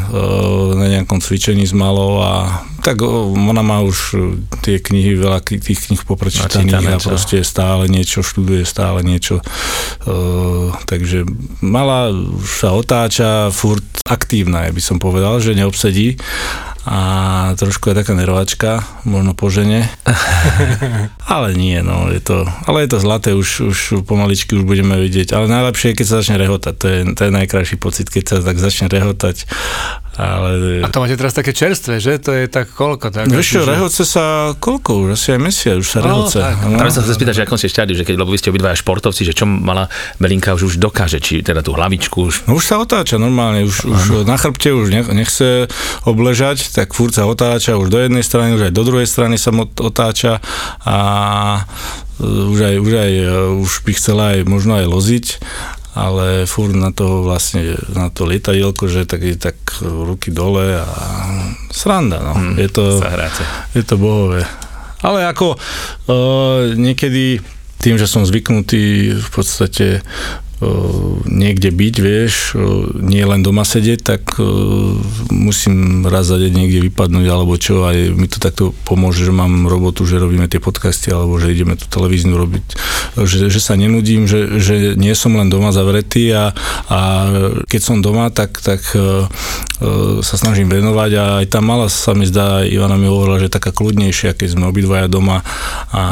na 0.74 0.87
nejakom 0.90 1.22
cvičení 1.22 1.66
s 1.66 1.74
malou 1.74 2.22
a 2.22 2.62
tak 2.87 3.02
ona 3.02 3.66
má 3.66 3.83
už 3.83 4.14
tie 4.62 4.79
knihy, 4.79 5.18
veľa 5.18 5.42
tých 5.42 5.90
knih 5.90 6.07
poprečítaných 6.07 6.94
a 6.94 7.02
proste 7.02 7.42
stále 7.42 7.90
niečo 7.90 8.22
študuje, 8.22 8.62
stále 8.62 9.02
niečo. 9.02 9.42
Uh, 10.07 10.70
takže 10.87 11.26
mala 11.59 12.14
už 12.14 12.46
sa 12.46 12.70
otáča, 12.79 13.50
furt 13.50 13.83
aktívna, 14.07 14.55
ja 14.64 14.72
by 14.72 14.80
som 14.80 14.96
povedal, 14.96 15.36
že 15.44 15.52
neobsedí 15.52 16.16
a 16.87 16.99
trošku 17.59 17.90
je 17.90 17.99
taká 17.99 18.14
nervačka, 18.14 18.87
možno 19.03 19.35
po 19.35 19.51
žene. 19.51 19.90
ale 21.35 21.59
nie, 21.59 21.83
no, 21.83 22.07
je 22.14 22.22
to, 22.22 22.46
ale 22.62 22.87
je 22.87 22.94
to 22.94 22.99
zlaté, 23.03 23.35
už, 23.35 23.75
už 23.75 23.79
pomaličky 24.07 24.55
už 24.55 24.62
budeme 24.62 24.94
vidieť. 24.94 25.35
Ale 25.35 25.51
najlepšie 25.51 25.92
je, 25.92 25.96
keď 25.99 26.07
sa 26.07 26.18
začne 26.22 26.38
rehotať, 26.38 26.75
to 26.79 26.87
je, 26.87 26.99
to 27.18 27.20
je 27.27 27.33
najkrajší 27.35 27.77
pocit, 27.83 28.07
keď 28.07 28.22
sa 28.25 28.37
tak 28.38 28.62
začne 28.62 28.87
rehotať 28.87 29.51
ale... 30.16 30.81
A 30.81 30.88
to 30.88 31.05
máte 31.05 31.12
teraz 31.12 31.37
také 31.37 31.53
čerstvé, 31.53 32.01
že? 32.01 32.16
To 32.25 32.33
je 32.33 32.49
tak 32.49 32.72
koľko? 32.72 33.12
Tak, 33.12 33.29
Vieš 33.29 33.61
čo, 33.61 33.62
že... 33.68 33.77
rehoce 33.77 34.03
sa 34.09 34.57
koľko 34.57 35.05
už? 35.05 35.09
Asi 35.12 35.37
aj 35.37 35.40
mesiac 35.44 35.77
už 35.77 35.88
sa 35.92 36.01
no, 36.01 36.05
rehoce. 36.09 36.40
No. 36.40 36.81
Práve 36.81 36.92
sa 36.96 37.05
chcem 37.05 37.14
spýtať, 37.20 37.35
že 37.37 37.42
akom 37.44 37.61
ste 37.61 37.68
štádiu, 37.68 37.92
že 37.92 38.05
keď, 38.09 38.25
lebo 38.25 38.33
vy 38.33 38.40
ste 38.40 38.49
obidvaja 38.49 38.81
športovci, 38.81 39.29
že 39.29 39.37
čo 39.37 39.44
mala 39.44 39.92
Belinka 40.16 40.57
už, 40.57 40.72
už 40.72 40.75
dokáže, 40.81 41.20
či 41.20 41.44
teda 41.44 41.61
tú 41.61 41.77
hlavičku 41.77 42.33
už... 42.33 42.35
No 42.49 42.57
už 42.57 42.64
sa 42.64 42.81
otáča 42.81 43.20
normálne, 43.20 43.68
už, 43.68 43.85
už 43.85 44.03
na 44.25 44.40
chrbte 44.40 44.72
už 44.72 44.88
nechce 45.12 45.68
obležať, 46.09 46.64
tak 46.76 46.92
furt 46.92 47.16
sa 47.16 47.24
otáča 47.24 47.80
už 47.80 47.88
do 47.88 47.96
jednej 47.96 48.20
strany, 48.20 48.52
už 48.52 48.68
aj 48.68 48.76
do 48.76 48.84
druhej 48.84 49.08
strany 49.08 49.40
sa 49.40 49.48
otáča 49.80 50.44
a 50.84 50.98
už 52.20 52.58
aj, 52.60 52.76
už 52.84 52.92
aj 52.92 53.12
už 53.64 53.72
by 53.88 53.92
chcela 53.96 54.24
aj 54.36 54.44
možno 54.44 54.76
aj 54.76 54.84
loziť 54.84 55.26
ale 55.96 56.44
furt 56.44 56.76
na 56.76 56.92
to 56.92 57.24
vlastne, 57.24 57.72
na 57.96 58.12
to 58.12 58.28
lietadielko, 58.28 58.84
že 58.84 59.08
tak 59.08 59.24
je 59.24 59.32
tak 59.40 59.56
ruky 59.80 60.28
dole 60.28 60.76
a 60.76 60.84
sranda, 61.72 62.20
no. 62.20 62.36
Hmm, 62.36 62.52
je, 62.60 62.68
to, 62.68 63.00
je 63.72 63.80
to 63.80 63.96
bohové. 63.96 64.44
Ale 65.00 65.24
ako 65.24 65.56
uh, 65.56 66.76
niekedy 66.76 67.40
tým, 67.80 67.96
že 67.96 68.04
som 68.04 68.28
zvyknutý 68.28 69.16
v 69.16 69.28
podstate 69.32 70.04
niekde 71.28 71.68
byť, 71.68 71.94
vieš, 72.00 72.56
nie 72.96 73.20
len 73.20 73.44
doma 73.44 73.68
sedieť, 73.68 74.00
tak 74.00 74.22
musím 75.28 76.08
raz 76.08 76.32
za 76.32 76.40
deň 76.40 76.52
niekde 76.64 76.80
vypadnúť 76.88 77.26
alebo 77.28 77.60
čo, 77.60 77.84
aj 77.84 78.16
mi 78.16 78.24
to 78.24 78.40
takto 78.40 78.72
pomôže, 78.88 79.20
že 79.20 79.36
mám 79.36 79.68
robotu, 79.68 80.08
že 80.08 80.16
robíme 80.16 80.48
tie 80.48 80.56
podcasty 80.56 81.12
alebo 81.12 81.36
že 81.36 81.52
ideme 81.52 81.76
tú 81.76 81.84
televíznu 81.92 82.40
robiť, 82.40 82.64
že, 83.20 83.52
že 83.52 83.60
sa 83.60 83.76
nenudím, 83.76 84.24
že, 84.24 84.56
že 84.56 84.96
nie 84.96 85.12
som 85.12 85.36
len 85.36 85.52
doma 85.52 85.76
zavretý 85.76 86.32
a, 86.32 86.56
a 86.88 87.00
keď 87.68 87.80
som 87.84 88.00
doma, 88.00 88.32
tak, 88.32 88.56
tak 88.64 88.80
sa 90.24 90.34
snažím 90.40 90.72
venovať 90.72 91.10
a 91.20 91.24
aj 91.44 91.46
tá 91.52 91.60
mala 91.60 91.92
sa 91.92 92.16
mi 92.16 92.24
zdá, 92.24 92.64
Ivana 92.64 92.96
mi 92.96 93.12
hovorila, 93.12 93.36
že 93.36 93.52
taká 93.52 93.76
kľudnejšia, 93.76 94.32
keď 94.32 94.56
sme 94.56 94.72
obidvaja 94.72 95.04
doma 95.04 95.44
a 95.92 96.02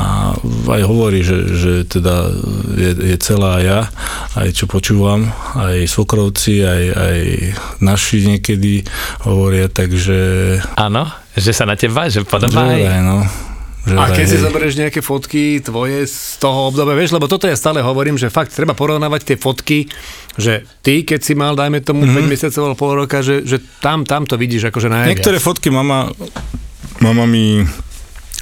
aj 0.68 0.82
hovorí, 0.84 1.24
že, 1.24 1.48
že 1.48 1.72
teda 1.88 2.28
je, 2.76 2.92
je 2.92 3.16
celá 3.16 3.64
ja 3.64 3.88
aj 4.34 4.48
čo 4.50 4.66
počúvam, 4.66 5.30
aj 5.54 5.86
svokrovci, 5.86 6.66
aj, 6.66 6.84
aj 6.90 7.18
naši 7.78 8.26
niekedy 8.26 8.82
hovoria, 9.22 9.70
takže... 9.70 10.18
Áno, 10.74 11.06
že 11.34 11.54
sa 11.54 11.64
na 11.64 11.78
teba, 11.78 12.10
že 12.10 12.26
podobá 12.26 12.74
aj... 12.74 13.02
no. 13.02 13.22
Že 13.84 14.00
A 14.00 14.08
keď 14.16 14.24
si 14.24 14.40
zoberieš 14.40 14.74
nejaké 14.80 15.04
fotky 15.04 15.60
tvoje 15.60 16.08
z 16.08 16.40
toho 16.40 16.72
obdobia, 16.72 16.96
vieš, 16.96 17.12
lebo 17.12 17.28
toto 17.28 17.44
ja 17.44 17.52
stále 17.52 17.84
hovorím, 17.84 18.16
že 18.16 18.32
fakt 18.32 18.48
treba 18.48 18.72
porovnávať 18.72 19.20
tie 19.28 19.36
fotky, 19.36 19.92
že 20.40 20.64
ty, 20.80 21.04
keď 21.04 21.20
si 21.20 21.36
mal, 21.36 21.52
dajme 21.52 21.84
tomu 21.84 22.08
Mhm. 22.08 22.16
5 22.16 22.32
mesiacov 22.32 22.60
alebo 22.64 22.80
pol 22.80 22.92
roka, 23.04 23.20
že, 23.20 23.44
že 23.44 23.60
tam, 23.84 24.08
tam 24.08 24.24
to 24.24 24.40
vidíš 24.40 24.72
akože 24.72 24.88
najviac. 24.88 25.10
Niektoré 25.12 25.36
fotky 25.36 25.68
mama, 25.68 26.08
mama 27.04 27.28
mi 27.28 27.60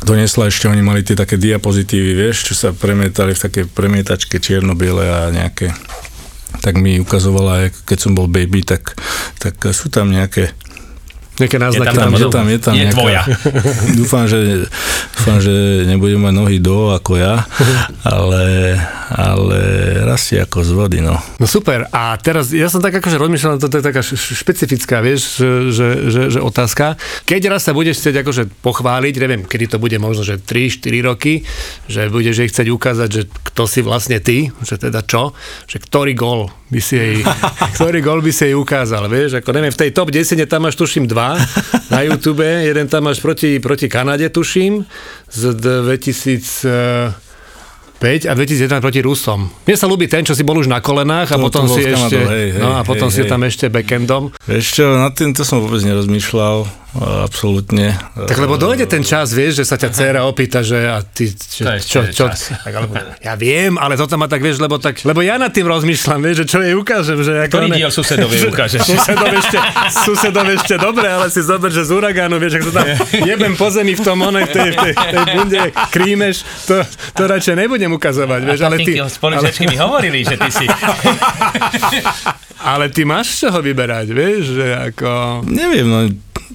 doniesla 0.02 0.46
ešte, 0.46 0.66
oni 0.66 0.80
mali 0.80 1.00
tie 1.00 1.14
také 1.14 1.36
diapozitívy, 1.36 2.10
vieš, 2.12 2.50
čo 2.50 2.54
sa 2.54 2.68
premietali 2.70 3.32
v 3.32 3.40
také 3.40 3.60
premietačke 3.64 4.36
čierno-biele 4.36 5.04
a 5.04 5.20
nejaké 5.28 5.72
tak 6.60 6.76
mi 6.76 6.96
ukazovala, 6.96 7.64
jak- 7.64 7.82
keď 7.84 7.98
som 7.98 8.12
bol 8.12 8.26
baby, 8.26 8.62
tak, 8.62 8.94
tak 9.38 9.58
sú 9.68 9.88
tam 9.88 10.08
nejaké 10.08 10.52
Nejaké 11.32 11.56
náznaky 11.56 11.96
tam 11.96 11.96
tam, 11.96 12.12
je 12.12 12.28
tam, 12.28 12.46
je 12.46 12.58
tam 12.60 12.74
Je 12.76 12.84
nejaká, 12.84 12.92
tvoja. 12.94 13.22
dúfam, 13.96 14.28
že, 14.28 14.68
dúfam, 15.16 15.40
že 15.40 15.54
nebudem 15.88 16.20
mať 16.20 16.34
nohy 16.36 16.60
do 16.60 16.92
ako 16.92 17.16
ja, 17.16 17.48
ale, 18.04 18.76
ale 19.12 19.60
rastie 20.08 20.40
ako 20.40 20.64
z 20.64 20.70
vody, 20.72 20.98
no. 21.04 21.20
No 21.36 21.46
super. 21.46 21.86
A 21.92 22.16
teraz, 22.16 22.50
ja 22.50 22.72
som 22.72 22.80
tak 22.80 22.96
akože 22.96 23.20
rozmýšľal, 23.20 23.60
toto 23.60 23.78
je 23.78 23.84
taká 23.84 24.00
špecifická, 24.02 25.04
vieš, 25.04 25.38
že, 25.38 25.50
že, 25.70 25.88
že, 26.08 26.22
že 26.36 26.40
otázka. 26.40 26.96
Keď 27.28 27.52
raz 27.52 27.68
sa 27.68 27.76
budeš 27.76 28.00
chcieť 28.00 28.24
akože 28.24 28.42
pochváliť, 28.64 29.14
neviem, 29.20 29.42
kedy 29.44 29.76
to 29.76 29.78
bude 29.78 29.94
možno, 30.00 30.24
že 30.24 30.40
3-4 30.40 31.08
roky, 31.08 31.44
že 31.86 32.08
budeš 32.08 32.42
jej 32.42 32.48
chcieť 32.48 32.68
ukázať, 32.72 33.08
že 33.12 33.22
kto 33.52 33.62
si 33.68 33.80
vlastne 33.84 34.18
ty, 34.18 34.48
že 34.64 34.80
teda 34.80 35.04
čo, 35.04 35.36
že 35.68 35.76
ktorý 35.78 36.16
gol 36.16 36.48
by 36.72 36.80
si 36.80 36.96
jej, 36.96 37.16
ktorý 37.76 38.00
gol 38.00 38.24
by 38.24 38.32
si 38.32 38.50
jej 38.50 38.56
ukázal, 38.56 39.06
vieš, 39.12 39.38
ako 39.44 39.50
neviem, 39.52 39.72
v 39.74 39.80
tej 39.86 39.90
top 39.92 40.08
10 40.08 40.40
tam 40.48 40.64
máš 40.64 40.80
tuším 40.80 41.04
dva 41.04 41.36
na 41.92 42.00
YouTube, 42.00 42.44
jeden 42.44 42.88
tam 42.88 43.06
máš 43.06 43.20
proti, 43.20 43.60
proti 43.60 43.92
Kanade, 43.92 44.32
tuším, 44.32 44.88
z 45.28 45.42
2000... 45.56 47.30
5 48.02 48.26
a 48.26 48.34
2001 48.34 48.82
proti 48.82 48.98
Rusom. 48.98 49.46
Mne 49.62 49.76
sa 49.78 49.86
ľúbi 49.86 50.10
ten, 50.10 50.26
čo 50.26 50.34
si 50.34 50.42
bol 50.42 50.58
už 50.58 50.66
na 50.66 50.82
kolenách 50.82 51.30
a 51.30 51.38
To- 51.38 51.46
potom 51.46 51.70
to 51.70 51.78
si 51.78 51.86
Kanadou, 51.86 52.10
ešte, 52.10 52.18
hej, 52.18 52.48
hej, 52.50 52.58
no 52.58 52.74
a 52.74 52.82
potom 52.82 53.06
hej, 53.06 53.14
si 53.14 53.22
hej. 53.22 53.30
tam 53.30 53.40
ešte 53.46 53.64
backendom. 53.70 54.34
Čo, 54.42 54.98
nad 54.98 55.14
týmto 55.14 55.46
som 55.46 55.62
vôbec 55.62 55.86
nerozmýšľal, 55.86 56.66
absolútne. 57.00 57.96
Tak 58.12 58.36
lebo 58.36 58.60
dojde 58.60 58.84
ten 58.84 59.00
čas, 59.00 59.32
vieš, 59.32 59.64
že 59.64 59.64
sa 59.64 59.80
ťa 59.80 59.88
dcéra 59.88 60.20
opýta, 60.28 60.60
že 60.60 60.84
a 60.84 61.00
ty, 61.00 61.32
čo, 61.32 61.64
čo, 61.80 62.00
čo, 62.12 62.28
čas. 62.28 62.52
tak, 62.52 62.68
alebo, 62.68 62.92
ja 63.16 63.32
viem, 63.32 63.80
ale 63.80 63.96
toto 63.96 64.20
ma 64.20 64.28
tak, 64.28 64.44
vieš, 64.44 64.60
lebo 64.60 64.76
tak, 64.76 65.00
lebo 65.08 65.24
ja 65.24 65.40
nad 65.40 65.48
tým 65.48 65.64
rozmýšľam, 65.64 66.20
vieš, 66.20 66.44
že 66.44 66.46
čo 66.52 66.58
jej 66.60 66.76
ukážem, 66.76 67.16
že 67.24 67.48
ako 67.48 67.52
Ktorý 67.56 67.66
one- 67.72 67.78
diel 67.80 67.88
susedovi 67.88 68.36
že- 68.44 68.50
ukážeš? 68.52 68.80
Susedom 68.84 69.32
ešte, 69.32 69.58
susedom 70.04 70.48
ešte 70.52 70.74
dobre, 70.76 71.06
ale 71.08 71.26
si 71.32 71.40
zober, 71.40 71.72
že 71.72 71.82
z 71.88 71.90
uragánu, 71.96 72.36
vieš, 72.36 72.60
ak 72.60 72.62
to 72.68 72.72
tam 72.76 72.86
jebem 73.24 73.54
po 73.56 73.72
zemi 73.72 73.96
v 73.96 74.02
tom 74.04 74.18
onej, 74.20 74.44
v 74.44 74.52
tej, 74.52 74.70
tej, 74.76 74.92
tej 74.92 75.24
bunde, 75.32 75.62
krímeš, 75.88 76.44
to, 76.68 76.76
to 77.16 77.22
radšej 77.24 77.56
nebudem 77.56 77.88
ukazovať, 77.96 78.40
vieš, 78.44 78.60
ale 78.68 78.76
ty, 78.84 79.00
ale, 79.00 79.08
spolužiačky 79.08 79.64
mi 79.64 79.80
hovorili, 79.80 80.28
že 80.28 80.36
ty 80.36 80.50
si... 80.52 80.66
ale 82.72 82.92
ty 82.92 83.08
máš 83.08 83.32
z 83.32 83.48
čoho 83.48 83.58
vyberať, 83.64 84.06
vieš, 84.12 84.44
že 84.60 84.66
ako... 84.92 85.40
Neviem, 85.48 85.88
no 85.88 86.00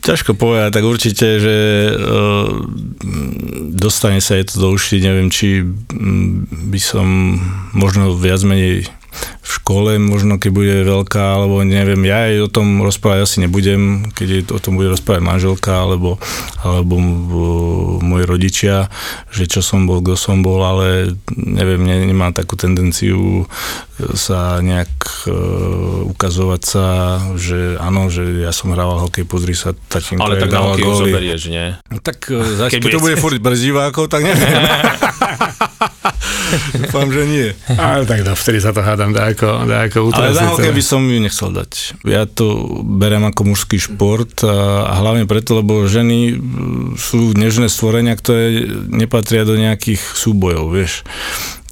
ťažko 0.01 0.33
povedať, 0.33 0.69
tak 0.73 0.83
určite, 0.83 1.27
že 1.39 1.57
uh, 1.93 2.49
dostane 3.73 4.19
sa 4.19 4.35
je 4.37 4.49
to 4.49 4.55
do 4.57 4.67
uši, 4.73 5.01
neviem, 5.01 5.29
či 5.29 5.61
mm, 5.63 6.49
by 6.73 6.79
som 6.81 7.07
možno 7.77 8.17
viac 8.17 8.41
menej 8.41 8.89
v 9.41 9.49
škole, 9.49 9.95
možno 9.95 10.35
keď 10.35 10.51
bude 10.51 10.75
veľká, 10.83 11.39
alebo 11.39 11.63
neviem, 11.63 12.03
ja 12.03 12.27
jej 12.27 12.43
o 12.43 12.51
tom 12.51 12.83
rozprávať 12.83 13.19
asi 13.23 13.37
nebudem, 13.43 14.11
keď 14.11 14.27
jej 14.27 14.43
o 14.51 14.59
tom 14.59 14.75
bude 14.75 14.91
rozprávať 14.91 15.23
manželka, 15.23 15.71
alebo, 15.87 16.19
alebo 16.59 16.99
moji 18.03 18.23
rodičia, 18.27 18.91
že 19.31 19.47
čo 19.47 19.63
som 19.63 19.87
bol, 19.87 20.03
kto 20.03 20.19
som 20.19 20.43
bol, 20.43 20.59
ale 20.61 21.15
neviem, 21.31 21.79
ne, 21.79 22.11
nemám 22.11 22.35
takú 22.35 22.59
tendenciu 22.59 23.47
sa 23.97 24.61
nejak 24.61 24.93
uh, 25.25 26.05
ukazovať 26.13 26.61
sa, 26.61 26.85
že 27.33 27.81
áno, 27.81 28.13
že 28.13 28.45
ja 28.45 28.53
som 28.53 28.69
hrával 28.69 29.01
hokej, 29.09 29.25
pozri 29.25 29.57
sa, 29.57 29.73
tačinko, 29.73 30.21
Ale 30.21 30.37
tak 30.37 30.53
na 30.53 30.77
góly. 30.77 31.09
zoberieš, 31.09 31.41
nie? 31.49 31.73
Tak 32.05 32.29
uh, 32.29 32.45
zase, 32.61 32.77
Keď 32.77 32.93
to 32.93 33.01
bude- 33.01 33.17
furt 33.17 33.41
bez 33.41 33.57
divákov, 33.57 34.05
tak 34.13 34.21
neviem. 34.21 34.53
Dúfam, 36.81 37.11
že 37.11 37.23
nie. 37.27 37.47
Ale 37.75 38.07
tak 38.07 38.23
no, 38.23 38.33
vtedy 38.33 38.59
sa 38.63 38.71
to 38.71 38.81
hádam, 38.81 39.11
dá 39.11 39.31
ako, 39.31 39.67
dá 39.67 39.87
ako 39.87 40.11
Ale 40.15 40.33
na 40.33 40.53
hokej 40.53 40.73
by 40.73 40.83
som 40.83 41.01
ju 41.05 41.19
nechcel 41.19 41.49
dať. 41.51 42.01
Ja 42.07 42.23
to 42.25 42.79
berem 42.83 43.23
ako 43.27 43.53
mužský 43.53 43.77
šport 43.77 44.41
a, 44.43 44.87
a 44.87 44.93
hlavne 44.99 45.27
preto, 45.27 45.59
lebo 45.59 45.85
ženy 45.85 46.39
sú 46.95 47.35
nežné 47.35 47.67
stvorenia, 47.67 48.15
ktoré 48.15 48.65
nepatria 48.87 49.43
do 49.43 49.59
nejakých 49.59 49.99
súbojov, 49.99 50.71
vieš. 50.71 51.03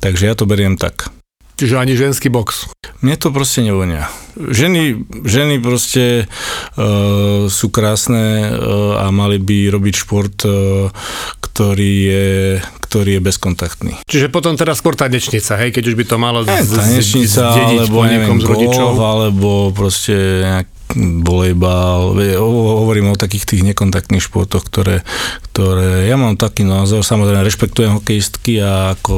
Takže 0.04 0.30
ja 0.30 0.36
to 0.38 0.46
beriem 0.46 0.78
tak. 0.78 1.10
Čiže 1.56 1.80
ani 1.80 1.96
ženský 1.96 2.28
box. 2.28 2.68
Mne 3.00 3.16
to 3.16 3.32
proste 3.32 3.64
nevonia. 3.64 4.12
Ženy, 4.36 5.08
ženy 5.24 5.64
proste 5.64 6.28
uh, 6.28 7.48
sú 7.48 7.72
krásne 7.72 8.52
uh, 8.52 9.00
a 9.00 9.08
mali 9.16 9.40
by 9.40 9.72
robiť 9.72 9.94
šport, 9.96 10.36
uh, 10.44 10.92
ktorý, 11.56 11.94
je, 12.04 12.28
ktorý 12.84 13.16
je 13.16 13.22
bezkontaktný. 13.24 13.94
Čiže 14.04 14.28
potom 14.28 14.60
teda 14.60 14.76
skôr 14.76 14.92
tanečnica, 14.92 15.56
hej, 15.56 15.72
keď 15.72 15.84
už 15.88 15.96
by 15.96 16.04
to 16.04 16.16
malo 16.20 16.44
z- 16.44 16.52
z- 16.52 16.76
tanečnica, 16.76 17.42
zdediť 17.56 17.80
alebo 17.80 17.98
neviem, 18.04 18.36
z 18.36 18.46
rodičov. 18.46 18.88
golf, 18.92 19.00
alebo 19.00 19.50
proste 19.72 20.16
nejak 20.44 20.68
volejbal, 21.26 22.14
hovorím 22.38 23.12
o 23.12 23.20
takých 23.20 23.48
tých 23.48 23.62
nekontaktných 23.66 24.22
športoch, 24.22 24.68
ktoré, 24.68 25.02
ktoré, 25.50 26.06
ja 26.06 26.14
mám 26.14 26.38
taký 26.38 26.62
názor, 26.62 27.02
samozrejme 27.02 27.42
rešpektujem 27.42 27.96
hokejistky 27.96 28.62
a 28.62 28.94
ako 28.94 29.16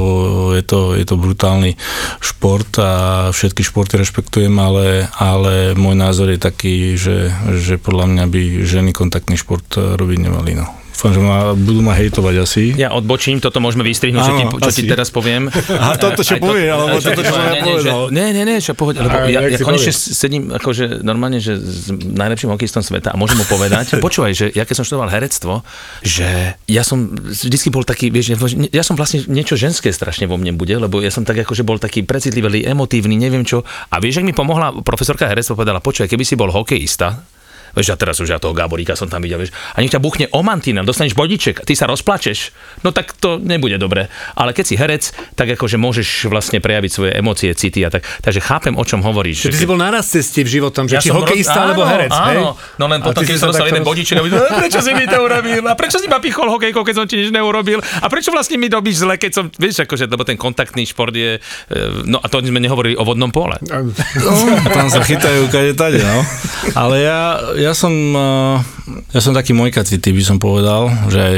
je 0.56 0.64
to, 0.64 0.94
je 0.94 1.06
to 1.06 1.16
brutálny 1.20 1.76
šport 2.22 2.72
a 2.80 2.92
všetky 3.30 3.66
športy 3.66 4.00
rešpektujem, 4.00 4.54
ale, 4.56 5.12
ale 5.12 5.74
môj 5.74 5.98
názor 5.98 6.32
je 6.32 6.40
taký, 6.40 6.96
že, 6.96 7.34
že 7.58 7.76
podľa 7.76 8.06
mňa 8.16 8.24
by 8.30 8.42
ženy 8.64 8.94
kontaktný 8.94 9.36
šport 9.36 9.68
robiť 9.76 10.20
nemali, 10.24 10.54
no. 10.56 10.72
Dúfam, 10.98 11.14
že 11.14 11.22
ma, 11.22 11.54
budú 11.54 11.86
ma 11.86 11.94
hejtovať 11.94 12.36
asi. 12.42 12.64
Ja 12.74 12.90
odbočím, 12.90 13.38
toto 13.38 13.62
môžeme 13.62 13.86
vystrihnúť, 13.86 14.18
čo, 14.18 14.34
ti, 14.34 14.44
čo 14.50 14.72
ti 14.74 14.84
teraz 14.84 15.14
poviem. 15.14 15.46
Aha, 15.46 15.94
toto, 15.94 16.26
čo 16.26 16.34
Aj 16.34 16.42
to- 16.42 16.50
povie, 16.50 16.66
alebo 16.66 16.98
toto, 16.98 17.22
čo 17.22 17.30
som 17.30 17.44
ja 17.46 17.62
povedal. 17.62 18.00
že- 18.10 18.18
Nie, 18.18 18.34
nie, 18.34 18.44
nie, 18.44 18.58
čo 18.58 18.74
povedať, 18.74 19.06
lebo 19.06 19.30
ja, 19.30 19.46
ja 19.46 19.62
konečne 19.62 19.94
povie. 19.94 20.18
sedím 20.18 20.50
akože 20.50 21.06
normálne, 21.06 21.38
že 21.38 21.54
s 21.54 21.94
najlepším 21.94 22.50
hokejistom 22.50 22.82
sveta 22.82 23.14
a 23.14 23.16
môžem 23.16 23.38
mu 23.38 23.46
povedať, 23.46 23.94
počúvaj, 24.02 24.34
že 24.34 24.46
ja 24.50 24.66
keď 24.66 24.74
som 24.74 24.86
študoval 24.90 25.14
herectvo, 25.14 25.62
že 26.02 26.58
ja 26.66 26.82
som 26.82 27.14
vždycky 27.14 27.70
bol 27.70 27.86
taký, 27.86 28.10
vieš, 28.10 28.34
ja 28.74 28.82
som 28.82 28.98
vlastne 28.98 29.22
niečo 29.30 29.54
ženské 29.54 29.94
strašne 29.94 30.26
vo 30.26 30.34
mne 30.34 30.58
bude, 30.58 30.74
lebo 30.74 30.98
ja 30.98 31.14
som 31.14 31.22
tak 31.22 31.38
akože 31.46 31.62
bol 31.62 31.78
taký 31.78 32.02
precitlivý, 32.02 32.66
emotívny, 32.66 33.14
neviem 33.14 33.46
čo. 33.46 33.62
A 33.94 34.02
vieš, 34.02 34.18
ak 34.18 34.26
mi 34.26 34.34
pomohla 34.34 34.82
profesorka 34.82 35.30
herectva, 35.30 35.54
povedala, 35.54 35.78
počúvaj, 35.78 36.10
keby 36.10 36.26
si 36.26 36.34
bol 36.34 36.50
hokejista, 36.50 37.22
Vieš, 37.78 37.94
a 37.94 37.96
teraz 37.96 38.18
už 38.18 38.34
ja 38.34 38.42
toho 38.42 38.58
Gáboríka 38.58 38.98
som 38.98 39.06
tam 39.06 39.22
videl, 39.22 39.38
vieš. 39.46 39.54
A 39.78 39.86
nech 39.86 39.94
ťa 39.94 40.02
buchne 40.02 40.26
o 40.34 40.42
mantínem, 40.42 40.82
dostaneš 40.82 41.14
bodiček, 41.14 41.62
ty 41.62 41.78
sa 41.78 41.86
rozplačeš, 41.86 42.50
no 42.82 42.90
tak 42.90 43.14
to 43.14 43.38
nebude 43.38 43.78
dobre. 43.78 44.10
Ale 44.34 44.58
keď 44.58 44.66
si 44.66 44.76
herec, 44.82 45.04
tak 45.38 45.54
akože 45.54 45.78
môžeš 45.78 46.26
vlastne 46.34 46.58
prejaviť 46.58 46.90
svoje 46.90 47.12
emócie, 47.14 47.54
city 47.54 47.86
a 47.86 47.94
tak. 47.94 48.02
Takže 48.26 48.42
chápem, 48.42 48.74
o 48.74 48.82
čom 48.82 49.06
hovoríš. 49.06 49.46
Že 49.46 49.54
ty 49.54 49.60
si 49.62 49.70
bol 49.70 49.78
na 49.78 49.94
raz 49.94 50.10
cesty 50.10 50.42
v 50.42 50.58
životom, 50.58 50.90
že 50.90 50.98
či 50.98 51.14
som 51.14 51.22
hokejista 51.22 51.54
roz- 51.54 51.66
alebo 51.70 51.82
áno, 51.86 51.92
herec, 51.94 52.12
hej? 52.12 52.38
áno. 52.42 52.50
No 52.82 52.86
len 52.90 53.00
A 53.00 53.06
potom, 53.06 53.22
keď 53.22 53.36
som 53.38 53.54
dostal 53.54 53.70
jeden 53.70 53.86
bodiček, 53.86 54.16
"E, 54.18 54.30
prečo 54.66 54.80
si 54.82 54.92
mi 54.98 55.06
to 55.06 55.18
urobil? 55.22 55.62
A 55.70 55.74
prečo 55.78 56.02
si 56.02 56.10
ma 56.10 56.18
pichol 56.18 56.50
hokejkou, 56.50 56.82
keď 56.82 56.96
som 56.98 57.06
ti 57.06 57.22
nič 57.22 57.30
neurobil? 57.30 57.78
A 58.02 58.08
prečo 58.10 58.34
vlastne 58.34 58.58
mi 58.58 58.66
robíš 58.66 59.06
zle, 59.06 59.22
keď 59.22 59.32
som, 59.38 59.46
vieš, 59.54 59.86
akože, 59.86 60.10
lebo 60.10 60.26
ten 60.26 60.40
kontaktný 60.40 60.90
šport 60.90 61.14
je, 61.14 61.38
e, 61.38 61.80
no 62.10 62.18
a 62.18 62.26
to 62.26 62.42
sme 62.42 62.58
nehovorili 62.58 62.98
o 62.98 63.04
vodnom 63.06 63.30
pole. 63.30 63.60
No, 64.18 64.34
tam 64.74 64.90
sa 64.90 65.00
chytajú 65.06 65.48
kade 65.48 65.78
tade, 65.78 66.02
no. 66.02 66.20
Ale 66.74 67.06
ja, 67.06 67.20
ja 67.56 67.67
som, 67.74 67.90
eh, 67.90 68.56
ja 69.18 69.20
som 69.20 69.34
taký 69.34 69.58
mojkací 69.58 69.98
typ, 69.98 70.14
by 70.14 70.24
som 70.24 70.38
povedal, 70.38 70.94
že 71.10 71.20
aj 71.20 71.38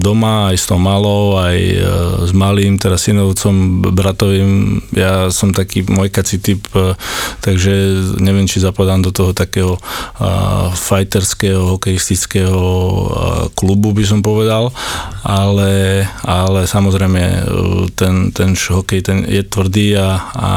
doma, 0.00 0.48
aj 0.48 0.56
s 0.56 0.64
tou 0.64 0.80
malou, 0.80 1.36
aj 1.36 1.58
eh, 1.60 1.82
s 2.24 2.32
malým, 2.32 2.80
teraz 2.80 3.04
synovcom, 3.04 3.84
bratovým, 3.92 4.80
ja 4.96 5.28
som 5.28 5.52
taký 5.52 5.84
mojkací 5.84 6.40
typ, 6.40 6.64
eh, 6.72 6.96
takže 7.44 7.72
neviem, 8.16 8.48
či 8.48 8.64
zapadám 8.64 9.04
do 9.04 9.12
toho 9.12 9.36
takého 9.36 9.76
fighterského, 10.72 11.76
hokejistického 11.76 12.62
klubu, 13.52 13.92
by 13.92 14.04
som 14.08 14.24
povedal, 14.24 14.72
ale, 15.20 16.04
ale 16.24 16.64
samozrejme 16.64 17.20
ten, 17.92 18.32
ten 18.32 18.56
hokej 18.56 19.00
ten 19.04 19.18
je 19.28 19.42
tvrdý, 19.44 20.00
a, 20.00 20.16
a, 20.32 20.52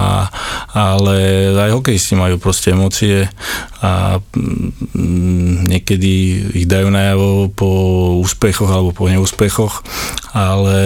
ale 0.72 1.50
aj 1.52 1.76
hokejisti 1.76 2.16
majú 2.16 2.40
proste 2.40 2.72
emócie 2.72 3.28
a 3.80 4.20
niekedy 5.68 6.12
ich 6.56 6.68
dajú 6.68 6.88
najavo 6.88 7.52
po 7.52 7.70
úspechoch 8.24 8.72
alebo 8.72 8.96
po 8.96 9.12
neúspechoch, 9.12 9.84
ale 10.32 10.80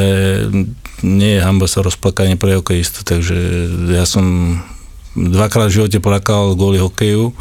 nie 1.05 1.37
je 1.37 1.45
hamba 1.45 1.69
sa 1.69 1.85
rozplakanie 1.85 2.39
pre 2.39 2.57
hokejistu, 2.57 3.05
takže 3.05 3.37
ja 3.93 4.07
som 4.07 4.57
dvakrát 5.13 5.69
v 5.69 5.77
živote 5.81 5.99
plakal 6.01 6.57
kvôli 6.57 6.81
hokeju 6.81 7.37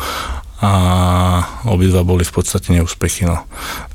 a 0.62 0.72
obidva 1.66 2.04
boli 2.04 2.22
v 2.22 2.34
podstate 2.34 2.70
neúspechy. 2.70 3.26
No. 3.26 3.42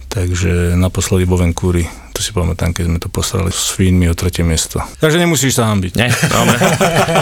takže 0.09 0.73
naposledy 0.73 1.29
vo 1.29 1.37
Vancouver 1.37 1.85
to 2.17 2.25
si 2.25 2.33
pamätám, 2.33 2.73
keď 2.73 2.89
sme 2.89 2.97
to 2.97 3.13
poslali 3.13 3.53
s 3.53 3.77
Fínmi 3.77 4.09
o 4.09 4.17
tretie 4.17 4.41
miesto. 4.41 4.81
Takže 4.97 5.21
nemusíš 5.21 5.61
sa 5.61 5.69
hambiť. 5.69 5.93
Nie, 5.93 6.09
dobre. 6.09 6.57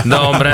dobre. 0.07 0.51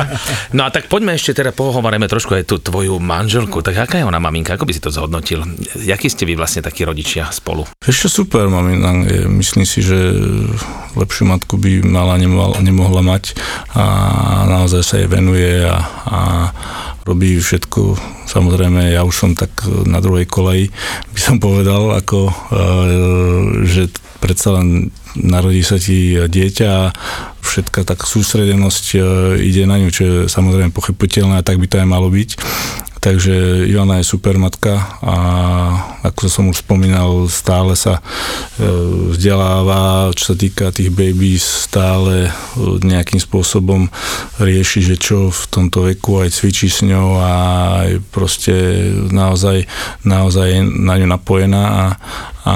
No 0.58 0.65
a 0.65 0.73
tak 0.73 0.89
poďme 0.89 1.13
ešte 1.13 1.38
teda 1.38 1.54
pohovoríme 1.54 2.10
trošku 2.10 2.34
aj 2.34 2.49
tú 2.49 2.58
tvoju 2.58 2.97
manželku. 2.97 3.62
Tak 3.62 3.86
aká 3.86 4.01
je 4.01 4.10
ona 4.10 4.17
maminka? 4.17 4.58
Ako 4.58 4.65
by 4.65 4.73
si 4.73 4.82
to 4.82 4.89
zhodnotil? 4.89 5.45
Jakí 5.77 6.10
ste 6.10 6.25
vy 6.25 6.34
vlastne 6.34 6.65
takí 6.65 6.82
rodičia 6.82 7.30
spolu? 7.30 7.69
Ešte 7.86 8.10
super, 8.10 8.49
mamina. 8.49 9.06
Myslím 9.30 9.69
si, 9.69 9.86
že 9.86 10.17
lepšiu 10.97 11.30
matku 11.30 11.62
by 11.62 11.86
mala 11.86 12.17
nemohla, 12.17 12.58
nemohla 12.65 13.06
mať 13.06 13.38
a 13.77 13.86
naozaj 14.49 14.82
sa 14.82 14.95
jej 14.97 15.06
venuje 15.06 15.62
a, 15.69 15.77
a 16.10 16.19
robí 17.05 17.37
všetko. 17.37 17.97
Samozrejme, 18.29 18.93
ja 18.93 19.01
už 19.01 19.15
som 19.15 19.31
tak 19.33 19.51
na 19.89 19.99
druhej 19.99 20.29
koleji, 20.29 20.69
by 21.11 21.19
som 21.19 21.37
povedal, 21.41 21.97
ako, 21.97 22.29
e, 22.29 22.33
že 23.65 23.89
predsa 24.21 24.61
len 24.61 24.93
narodí 25.17 25.65
sa 25.65 25.81
ti 25.81 26.15
dieťa 26.15 26.67
a 26.69 26.93
všetka 27.41 27.83
tak 27.83 28.05
sústredenosť 28.05 28.85
e, 28.95 28.97
ide 29.43 29.65
na 29.65 29.81
ňu, 29.81 29.89
čo 29.89 30.01
je 30.05 30.15
samozrejme 30.29 30.71
pochopiteľné 30.71 31.41
a 31.41 31.45
tak 31.45 31.57
by 31.57 31.67
to 31.67 31.81
aj 31.81 31.87
malo 31.89 32.07
byť. 32.07 32.29
Takže 33.01 33.65
Ivana 33.65 33.97
je 33.97 34.05
super 34.05 34.37
matka 34.37 34.77
a 35.01 35.15
ako 36.05 36.21
som 36.29 36.45
už 36.53 36.61
spomínal, 36.61 37.25
stále 37.33 37.73
sa 37.73 37.97
e, 37.97 38.01
vzdeláva, 39.17 40.13
čo 40.13 40.29
sa 40.29 40.35
týka 40.37 40.69
tých 40.69 40.93
babies, 40.93 41.41
stále 41.41 42.29
e, 42.29 42.31
nejakým 42.85 43.17
spôsobom 43.17 43.89
rieši, 44.37 44.85
že 44.85 45.01
čo 45.01 45.33
v 45.33 45.43
tomto 45.49 45.89
veku 45.89 46.21
aj 46.21 46.29
cvičí 46.29 46.69
s 46.69 46.85
ňou 46.85 47.17
a 47.17 47.33
aj 47.89 47.91
proste 48.13 48.53
naozaj, 49.09 49.65
naozaj 50.05 50.61
na 50.61 50.93
ňu 51.01 51.09
napojená 51.09 51.63
a, 51.65 51.85
a 52.45 52.55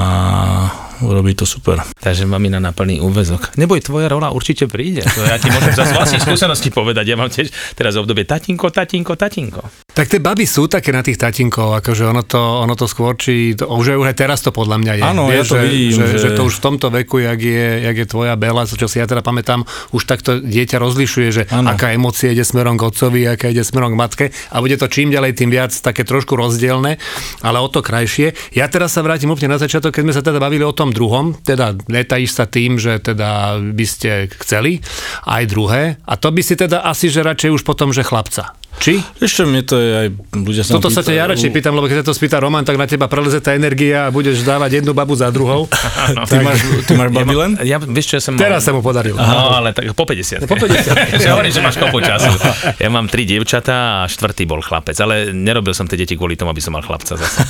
urobí 1.03 1.36
to 1.36 1.43
super. 1.43 1.81
Takže 1.99 2.23
mamina 2.29 2.62
na 2.62 2.71
plný 2.71 3.01
úvezok. 3.03 3.58
Neboj, 3.60 3.84
tvoja 3.84 4.08
rola 4.08 4.31
určite 4.31 4.69
príde. 4.69 5.03
To 5.03 5.25
ja 5.25 5.36
ti 5.41 5.51
môžem 5.51 5.75
za 5.75 5.84
vlastných 5.91 6.23
skúsenosti 6.23 6.69
povedať. 6.71 7.12
Ja 7.12 7.17
mám 7.19 7.31
tiež 7.31 7.49
teraz 7.75 7.99
obdobie 7.99 8.23
tatinko, 8.23 8.71
tatinko, 8.71 9.19
tatinko. 9.19 9.63
Tak 9.95 10.12
tie 10.12 10.19
baby 10.19 10.43
sú 10.43 10.67
také 10.67 10.91
na 10.91 10.99
tých 10.99 11.15
tatinkov, 11.15 11.79
akože 11.79 12.03
ono 12.03 12.27
to, 12.27 12.39
ono 12.39 12.75
to 12.75 12.84
skôr, 12.84 13.15
či 13.15 13.55
to, 13.55 13.71
už, 13.71 13.95
už 13.95 14.12
aj 14.12 14.17
teraz 14.19 14.43
to 14.43 14.51
podľa 14.51 14.84
mňa 14.84 14.93
je. 14.99 15.03
Áno, 15.08 15.23
ja 15.31 15.43
to 15.47 15.55
že, 15.55 15.63
vidím. 15.63 15.95
Že, 15.95 16.05
že... 16.05 16.17
že, 16.19 16.29
to 16.36 16.41
už 16.43 16.60
v 16.60 16.62
tomto 16.62 16.88
veku, 16.91 17.23
jak 17.23 17.39
je, 17.39 17.67
jak 17.88 17.95
je 18.03 18.08
tvoja 18.08 18.36
Bela, 18.36 18.67
čo 18.67 18.91
si 18.91 18.99
ja 18.99 19.08
teda 19.08 19.23
pamätám, 19.23 19.63
už 19.95 20.03
takto 20.03 20.43
dieťa 20.43 20.77
rozlišuje, 20.84 21.27
že 21.31 21.43
ano. 21.47 21.71
aká 21.71 21.95
emócia 21.95 22.36
ide 22.36 22.43
smerom 22.43 22.75
k 22.75 22.84
otcovi, 22.91 23.23
aká 23.23 23.47
ide 23.47 23.63
smerom 23.63 23.95
k 23.95 23.99
matke 23.99 24.25
a 24.51 24.60
bude 24.60 24.75
to 24.75 24.91
čím 24.91 25.15
ďalej, 25.15 25.31
tým 25.39 25.47
viac 25.47 25.71
také 25.71 26.03
trošku 26.03 26.36
rozdielne, 26.36 26.99
ale 27.39 27.58
o 27.63 27.67
to 27.71 27.79
krajšie. 27.79 28.36
Ja 28.51 28.67
teraz 28.67 28.91
sa 28.93 29.01
vrátim 29.01 29.31
úplne 29.31 29.55
na 29.55 29.60
začiatok, 29.63 29.95
keď 29.95 30.03
sme 30.03 30.13
sa 30.13 30.21
teda 30.21 30.43
bavili 30.43 30.67
o 30.67 30.75
tom 30.75 30.85
druhom, 30.91 31.38
teda 31.38 31.78
netajíš 31.88 32.36
sa 32.36 32.45
tým, 32.50 32.82
že 32.82 33.00
teda 33.00 33.62
by 33.62 33.86
ste 33.86 34.28
chceli, 34.41 34.84
aj 35.26 35.43
druhé. 35.48 35.84
A 36.04 36.13
to 36.19 36.34
by 36.34 36.41
si 36.41 36.58
teda 36.58 36.84
asi, 36.84 37.08
že 37.08 37.24
radšej 37.24 37.54
už 37.56 37.63
potom, 37.63 37.93
že 37.93 38.04
chlapca. 38.04 38.58
Či? 38.79 38.99
Ešte 39.23 39.47
mne 39.47 39.61
to 39.63 39.79
je 39.79 39.89
aj... 39.95 40.07
Ľudia 40.35 40.63
sa 40.67 40.75
Toto 40.75 40.91
sa 40.91 41.01
ťa 41.01 41.13
ja 41.15 41.25
radšej 41.31 41.49
pýtam, 41.55 41.73
lebo 41.79 41.88
keď 41.88 42.03
sa 42.03 42.05
to 42.11 42.13
spýta 42.13 42.38
Roman, 42.43 42.67
tak 42.67 42.75
na 42.75 42.85
teba 42.85 43.07
preleze 43.07 43.39
tá 43.39 43.55
energia 43.55 44.07
a 44.07 44.09
budeš 44.11 44.43
dávať 44.43 44.83
jednu 44.83 44.91
babu 44.91 45.15
za 45.15 45.31
druhou. 45.31 45.65
no. 46.17 46.21
Ty, 46.27 46.43
máš, 46.43 46.59
ty 46.83 46.91
máš 46.93 47.09
babi 47.15 47.35
len? 47.35 47.51
Ja, 47.63 47.79
vieš 47.79 48.11
čo, 48.11 48.13
ja 48.19 48.23
som 48.23 48.35
Teraz 48.35 48.67
sa 48.67 48.75
mu 48.75 48.83
podarilo. 48.83 49.15
No, 49.15 49.55
ale 49.55 49.71
tak 49.71 49.88
po 49.95 50.03
50. 50.03 50.43
Po 50.43 50.55
50. 50.59 51.01
ja 51.23 51.33
hovorím, 51.33 51.51
že 51.55 51.61
máš 51.63 51.79
kopu 51.79 52.03
času. 52.03 52.31
Ja 52.75 52.91
mám 52.91 53.07
tri 53.07 53.23
dievčatá 53.23 54.03
a 54.03 54.09
štvrtý 54.09 54.45
bol 54.45 54.59
chlapec, 54.59 54.97
ale 54.99 55.31
nerobil 55.31 55.71
som 55.71 55.88
tie 55.88 55.95
deti 55.95 56.13
kvôli 56.19 56.35
tomu, 56.35 56.51
aby 56.51 56.61
som 56.61 56.75
mal 56.75 56.83
chlapca 56.83 57.15
zase. 57.15 57.41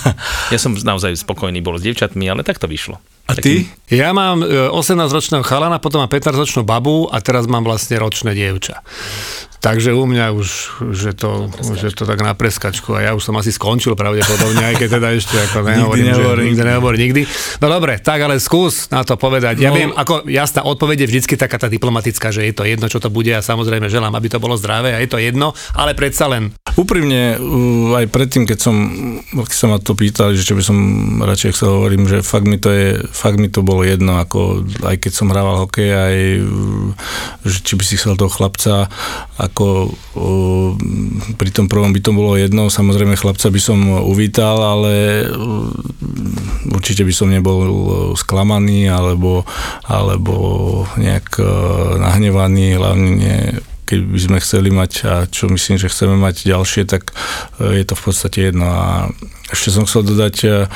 Ja 0.53 0.59
som 0.61 0.77
naozaj 0.77 1.17
spokojný 1.17 1.59
bol 1.59 1.81
s 1.81 1.83
dievčatmi, 1.83 2.29
ale 2.29 2.45
tak 2.45 2.61
to 2.61 2.69
vyšlo. 2.69 3.01
A 3.25 3.33
ty? 3.33 3.65
Ja 3.89 4.13
mám 4.13 4.45
18-ročného 4.45 5.41
e, 5.41 5.47
chalana, 5.47 5.81
potom 5.81 6.05
mám 6.05 6.11
15-ročnú 6.11 6.61
babu 6.61 7.09
a 7.09 7.17
teraz 7.25 7.49
mám 7.49 7.65
vlastne 7.65 7.97
ročné 7.97 8.37
dievča. 8.37 8.85
Takže 9.65 9.97
u 9.97 10.05
mňa 10.05 10.29
už, 10.29 10.49
že 10.93 11.17
to, 11.17 11.49
že 11.73 11.89
to 11.97 12.05
tak 12.05 12.21
na 12.21 12.37
preskačku 12.37 12.93
a 12.93 13.01
ja 13.01 13.11
už 13.17 13.25
som 13.25 13.33
asi 13.33 13.49
skončil 13.49 13.97
pravdepodobne, 13.97 14.61
aj 14.61 14.77
keď 14.77 14.89
teda 15.01 15.07
ešte 15.17 15.41
ako 15.41 15.57
nehovorím, 15.73 16.05
nikdy 16.05 16.21
že 16.21 16.45
nikdy 16.45 16.61
nehovorím 16.61 17.01
nikdy. 17.09 17.21
No 17.57 17.67
dobre, 17.73 17.97
tak 17.97 18.21
ale 18.21 18.37
skús 18.37 18.93
na 18.93 19.01
to 19.01 19.17
povedať. 19.17 19.65
Ja 19.65 19.73
no. 19.73 19.77
viem, 19.81 19.89
ako 19.89 20.29
jasná 20.29 20.61
odpoveď 20.61 21.09
je 21.09 21.17
vždycky 21.17 21.33
taká 21.33 21.57
tá 21.57 21.65
diplomatická, 21.65 22.29
že 22.29 22.45
je 22.45 22.53
to 22.53 22.61
jedno, 22.61 22.85
čo 22.85 23.01
to 23.01 23.09
bude 23.09 23.33
a 23.33 23.41
samozrejme 23.41 23.89
želám, 23.89 24.13
aby 24.13 24.29
to 24.29 24.37
bolo 24.37 24.53
zdravé 24.53 24.93
a 24.93 25.01
je 25.01 25.09
to 25.09 25.17
jedno, 25.17 25.57
ale 25.73 25.97
predsa 25.97 26.29
len. 26.29 26.53
Úprimne, 26.75 27.39
aj 27.95 28.11
predtým, 28.11 28.43
keď 28.43 28.59
som, 28.59 28.75
keď 29.31 29.55
sa 29.55 29.71
ma 29.71 29.79
to 29.79 29.95
pýtali, 29.95 30.35
že 30.35 30.43
čo 30.43 30.59
by 30.59 30.63
som 30.63 30.77
radšej 31.23 31.55
chcel 31.55 31.71
hovorím, 31.71 32.03
že 32.03 32.19
fakt 32.19 32.51
mi 32.51 32.59
to 32.59 32.67
je, 32.67 32.99
fakt 33.15 33.39
mi 33.39 33.47
to 33.47 33.63
bolo 33.63 33.87
jedno, 33.87 34.19
ako 34.19 34.67
aj 34.83 34.99
keď 34.99 35.11
som 35.15 35.31
hrával 35.31 35.63
hokej, 35.63 35.89
aj 35.95 36.15
že 37.47 37.57
či 37.63 37.79
by 37.79 37.83
si 37.87 37.95
chcel 37.95 38.19
toho 38.19 38.27
chlapca, 38.27 38.91
ako 39.39 39.95
o, 40.19 40.27
pri 41.39 41.49
tom 41.55 41.71
prvom 41.71 41.95
by 41.95 42.03
to 42.03 42.11
bolo 42.11 42.35
jedno, 42.35 42.67
samozrejme 42.67 43.15
chlapca 43.15 43.47
by 43.47 43.61
som 43.63 43.79
uvítal, 44.03 44.59
ale 44.59 45.23
určite 46.75 47.07
by 47.07 47.13
som 47.15 47.31
nebol 47.31 47.63
sklamaný 48.19 48.91
alebo, 48.91 49.47
alebo 49.87 50.35
nejak 50.99 51.39
nahnevaný, 52.03 52.75
hlavne 52.75 53.63
keď 53.85 53.99
by 54.01 54.19
sme 54.19 54.37
chceli 54.41 54.69
mať, 54.73 54.91
a 55.05 55.13
čo 55.29 55.47
myslím, 55.47 55.77
že 55.77 55.93
chceme 55.93 56.17
mať 56.17 56.49
ďalšie, 56.49 56.89
tak 56.89 57.13
je 57.61 57.85
to 57.85 57.93
v 57.93 58.03
podstate 58.03 58.49
jedno. 58.51 58.65
A 58.65 59.13
ešte 59.53 59.69
som 59.69 59.85
chcel 59.85 60.03
dodať 60.03 60.67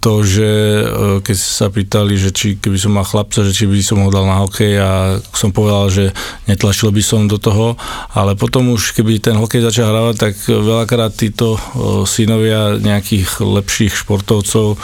to, 0.00 0.24
že 0.24 0.48
e, 0.48 0.84
keď 1.20 1.36
sa 1.36 1.68
pýtali, 1.68 2.16
že 2.16 2.32
či 2.32 2.56
keby 2.56 2.80
som 2.80 2.96
mal 2.96 3.04
chlapca, 3.04 3.44
že 3.44 3.52
či 3.52 3.68
by 3.68 3.76
som 3.84 4.00
ho 4.00 4.08
dal 4.08 4.24
na 4.24 4.40
hokej 4.40 4.72
a 4.80 5.20
som 5.36 5.52
povedal, 5.52 5.92
že 5.92 6.04
netlačil 6.48 6.88
by 6.88 7.02
som 7.04 7.28
do 7.28 7.36
toho, 7.36 7.76
ale 8.16 8.32
potom 8.34 8.72
už 8.72 8.96
keby 8.96 9.20
ten 9.20 9.36
hokej 9.36 9.60
začal 9.60 9.92
hrávať, 9.92 10.16
tak 10.16 10.34
veľakrát 10.48 11.12
títo 11.12 11.54
e, 11.54 11.60
synovia 12.08 12.80
nejakých 12.80 13.44
lepších 13.44 13.92
športovcov 14.00 14.74
e, 14.74 14.76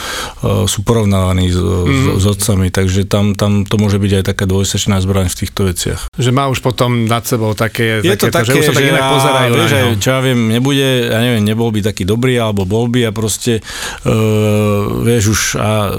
sú 0.68 0.78
porovnávaní 0.84 1.48
s, 1.48 1.58
mm. 1.58 2.20
s, 2.20 2.22
s 2.22 2.24
otcami, 2.28 2.68
takže 2.68 3.08
tam, 3.08 3.32
tam 3.32 3.64
to 3.64 3.80
môže 3.80 3.96
byť 3.96 4.12
aj 4.20 4.24
taká 4.36 4.44
dvojsečná 4.44 5.00
zbraň 5.00 5.32
v 5.32 5.38
týchto 5.40 5.60
veciach. 5.64 6.00
Že 6.12 6.30
má 6.36 6.52
už 6.52 6.60
potom 6.60 7.08
nad 7.08 7.24
sebou 7.24 7.56
také, 7.56 8.04
je 8.04 8.12
také, 8.12 8.20
to 8.20 8.26
také, 8.28 8.52
to, 8.52 8.60
že 8.60 8.60
už 8.60 8.66
sa 8.68 8.74
tak 8.76 8.84
inak 8.92 9.06
pozerajú. 9.16 9.52
Vieš, 9.56 9.72
aj, 9.72 9.86
čo 9.96 10.08
ja 10.12 10.20
viem, 10.20 10.40
nebude, 10.52 10.88
ja 11.08 11.18
neviem, 11.24 11.42
nebol 11.46 11.72
by 11.72 11.80
taký 11.80 12.04
dobrý, 12.04 12.36
alebo 12.36 12.68
bol 12.68 12.92
by 12.92 13.08
a 13.08 13.12
proste 13.16 13.64
uh, 14.04 15.05
vieš 15.06 15.24
už 15.30 15.42
a 15.62 15.94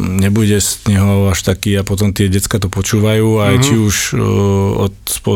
nebude 0.00 0.56
z 0.56 0.88
neho 0.88 1.28
až 1.28 1.44
taký 1.44 1.76
a 1.76 1.84
potom 1.84 2.16
tie 2.16 2.32
decka 2.32 2.56
to 2.56 2.72
počúvajú 2.72 3.44
aj 3.44 3.54
mm-hmm. 3.60 3.66
či 3.68 3.74
už 3.76 3.96
uh, 4.16 4.88
od 4.88 4.94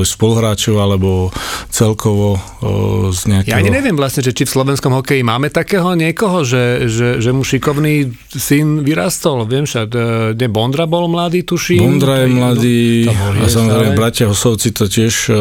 spoluhráčov 0.09 0.81
alebo 0.81 1.29
celkovo 1.69 2.41
uh, 2.41 3.13
z 3.13 3.21
nejakého... 3.29 3.53
Ja 3.53 3.61
ani 3.61 3.69
neviem 3.69 3.93
vlastne, 3.93 4.25
že 4.25 4.33
či 4.33 4.49
v 4.49 4.55
slovenskom 4.57 4.97
hokeji 4.97 5.21
máme 5.21 5.53
takého 5.53 5.93
niekoho, 5.93 6.49
že, 6.49 6.89
že, 6.89 7.21
že 7.21 7.31
mu 7.37 7.45
šikovný 7.45 8.17
syn 8.33 8.81
vyrastol. 8.81 9.45
Viem 9.45 9.69
však, 9.69 9.87
kde 10.33 10.47
Bondra 10.49 10.89
bol 10.89 11.05
mladý, 11.13 11.45
tuším. 11.45 11.85
Bondra 11.85 12.25
je 12.25 12.29
mladý 12.33 12.83
a 13.13 13.47
samozrejme 13.51 13.93
bratia 13.93 14.31
Hosovci 14.31 14.73
to 14.73 14.89
tiež 14.89 15.29
uh, 15.29 15.37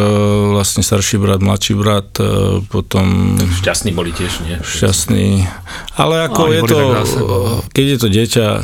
vlastne 0.58 0.84
starší 0.84 1.22
brat, 1.22 1.40
mladší 1.40 1.74
brat, 1.78 2.10
uh, 2.20 2.60
potom... 2.68 3.38
Tak 3.40 3.64
šťastní 3.64 3.92
boli 3.94 4.12
tiež, 4.12 4.44
nie? 4.44 4.58
Šťastní. 4.60 5.46
Ale 5.94 6.26
ako 6.26 6.42
je 6.50 6.62
to 6.66 6.80
keď 7.76 7.86
je 7.86 7.98
to 8.00 8.08
dieťa 8.10 8.46
e, 8.48 8.62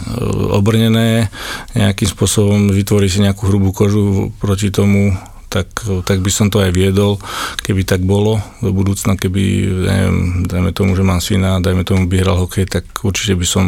obrnené, 0.56 1.30
nejakým 1.78 2.10
spôsobom 2.10 2.74
vytvorí 2.74 3.12
si 3.12 3.22
nejakú 3.22 3.46
hrubú 3.52 3.76
kožu 3.76 4.34
proti 4.42 4.74
tomu, 4.74 5.14
tak, 5.50 5.82
tak 6.06 6.22
by 6.22 6.32
som 6.32 6.48
to 6.54 6.62
aj 6.62 6.70
viedol, 6.72 7.18
keby 7.66 7.82
tak 7.82 8.06
bolo 8.06 8.38
do 8.62 8.70
budúcna, 8.70 9.18
keby, 9.18 9.44
neviem, 9.82 10.18
dajme 10.46 10.72
tomu, 10.72 10.94
že 10.94 11.02
mám 11.02 11.20
syna, 11.20 11.58
dajme 11.58 11.82
tomu, 11.82 12.06
by 12.06 12.22
hral 12.22 12.46
hokej, 12.46 12.70
tak 12.70 12.86
určite 13.02 13.34
by 13.34 13.46
som 13.50 13.66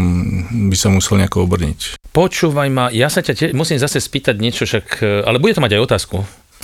by 0.69 0.77
sa 0.77 0.93
musel 0.93 1.17
nejako 1.17 1.49
obrniť. 1.49 1.97
Počúvaj 2.13 2.69
ma, 2.69 2.93
ja 2.93 3.09
sa 3.09 3.25
ťa 3.25 3.33
te, 3.33 3.45
musím 3.57 3.81
zase 3.81 3.97
spýtať 3.97 4.37
niečo, 4.37 4.69
však, 4.69 4.85
e, 5.01 5.25
ale 5.25 5.41
bude 5.41 5.57
to 5.57 5.65
mať 5.65 5.81
aj 5.81 5.81
otázku. 5.81 6.21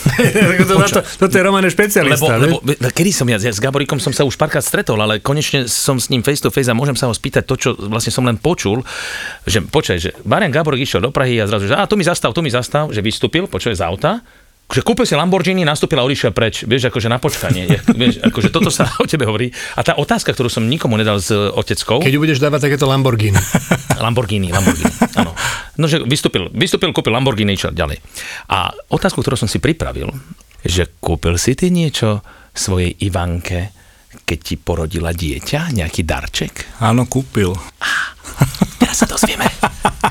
to, 0.70 0.76
to, 0.88 1.02
toto 1.04 1.34
je 1.34 1.44
Roman 1.44 1.66
špecialista. 1.68 2.40
Lebo, 2.40 2.64
lebo, 2.64 2.90
kedy 2.90 3.12
som 3.14 3.28
ja, 3.28 3.38
ja 3.38 3.54
s 3.54 3.62
Gaborikom 3.62 4.00
som 4.00 4.12
sa 4.12 4.24
už 4.24 4.40
párkrát 4.40 4.64
stretol, 4.64 4.98
ale 5.00 5.20
konečne 5.20 5.68
som 5.68 6.00
s 6.00 6.10
ním 6.10 6.24
face 6.24 6.42
to 6.42 6.50
face 6.50 6.68
a 6.72 6.76
môžem 6.78 6.96
sa 6.96 7.10
ho 7.10 7.14
spýtať 7.14 7.44
to, 7.46 7.56
čo 7.56 7.70
vlastne 7.76 8.12
som 8.14 8.24
len 8.24 8.40
počul, 8.40 8.82
že 9.44 9.64
počkaj, 9.64 9.98
že 9.98 10.10
Marian 10.24 10.54
Gaborik 10.54 10.84
išiel 10.84 11.04
do 11.04 11.12
Prahy 11.12 11.40
a 11.42 11.46
zrazu, 11.46 11.70
že 11.70 11.76
a 11.76 11.86
tu 11.86 12.00
mi 12.00 12.06
zastav, 12.08 12.32
tu 12.32 12.42
mi 12.42 12.52
zastav, 12.52 12.90
že 12.92 13.04
vystúpil, 13.04 13.46
počkaj 13.46 13.76
z 13.78 13.84
auta 13.84 14.24
že 14.68 14.84
kúpil 14.84 15.08
si 15.08 15.16
Lamborghini, 15.16 15.64
nastúpil 15.64 15.96
a 15.96 16.04
odišiel 16.04 16.36
preč, 16.36 16.68
vieš, 16.68 16.92
akože 16.92 17.08
na 17.08 17.24
počkanie, 17.24 17.72
vieš, 18.02 18.20
akože 18.20 18.52
toto 18.52 18.68
sa 18.68 18.92
o 19.00 19.08
tebe 19.08 19.24
hovorí. 19.24 19.48
A 19.80 19.82
tá 19.84 19.96
otázka, 19.96 20.36
ktorú 20.36 20.52
som 20.52 20.68
nikomu 20.68 21.00
nedal 21.00 21.24
s 21.24 21.32
oteckou. 21.32 22.04
Keď 22.04 22.16
budeš 22.20 22.44
dávať 22.44 22.68
takéto 22.68 22.84
Lamborghini. 22.84 23.40
Lamborghini, 24.04 24.52
Lamborghini, 24.52 24.92
áno. 25.16 25.32
No, 25.78 25.86
že 25.86 26.02
vystúpil, 26.02 26.50
vystúpil, 26.54 26.90
kúpil 26.94 27.14
Lamborghini, 27.14 27.54
išiel 27.54 27.74
ďalej. 27.74 28.02
A 28.50 28.74
otázku, 28.90 29.22
ktorú 29.22 29.38
som 29.38 29.50
si 29.50 29.62
pripravil, 29.62 30.10
že 30.66 30.90
kúpil 30.98 31.38
si 31.38 31.54
ty 31.54 31.70
niečo 31.70 32.26
svojej 32.58 32.98
Ivanke, 33.06 33.72
keď 34.26 34.40
ti 34.42 34.56
porodila 34.58 35.14
dieťa, 35.14 35.72
nejaký 35.72 36.02
darček? 36.04 36.82
Áno, 36.82 37.06
kúpil. 37.06 37.54
Teraz 38.82 39.00
sa 39.00 39.08
dozvieme. 39.08 39.46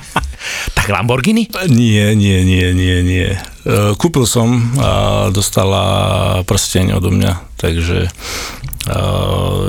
tak 0.77 0.87
Lamborghini? 0.87 1.51
Nie, 1.69 2.15
nie, 2.15 2.47
nie, 2.47 2.71
nie, 2.71 2.97
nie. 3.03 3.29
E, 3.35 3.39
Kúpil 3.99 4.25
som 4.25 4.55
a 4.79 5.29
dostala 5.35 5.83
prsteň 6.47 6.95
odo 6.95 7.11
mňa, 7.11 7.59
takže 7.59 8.07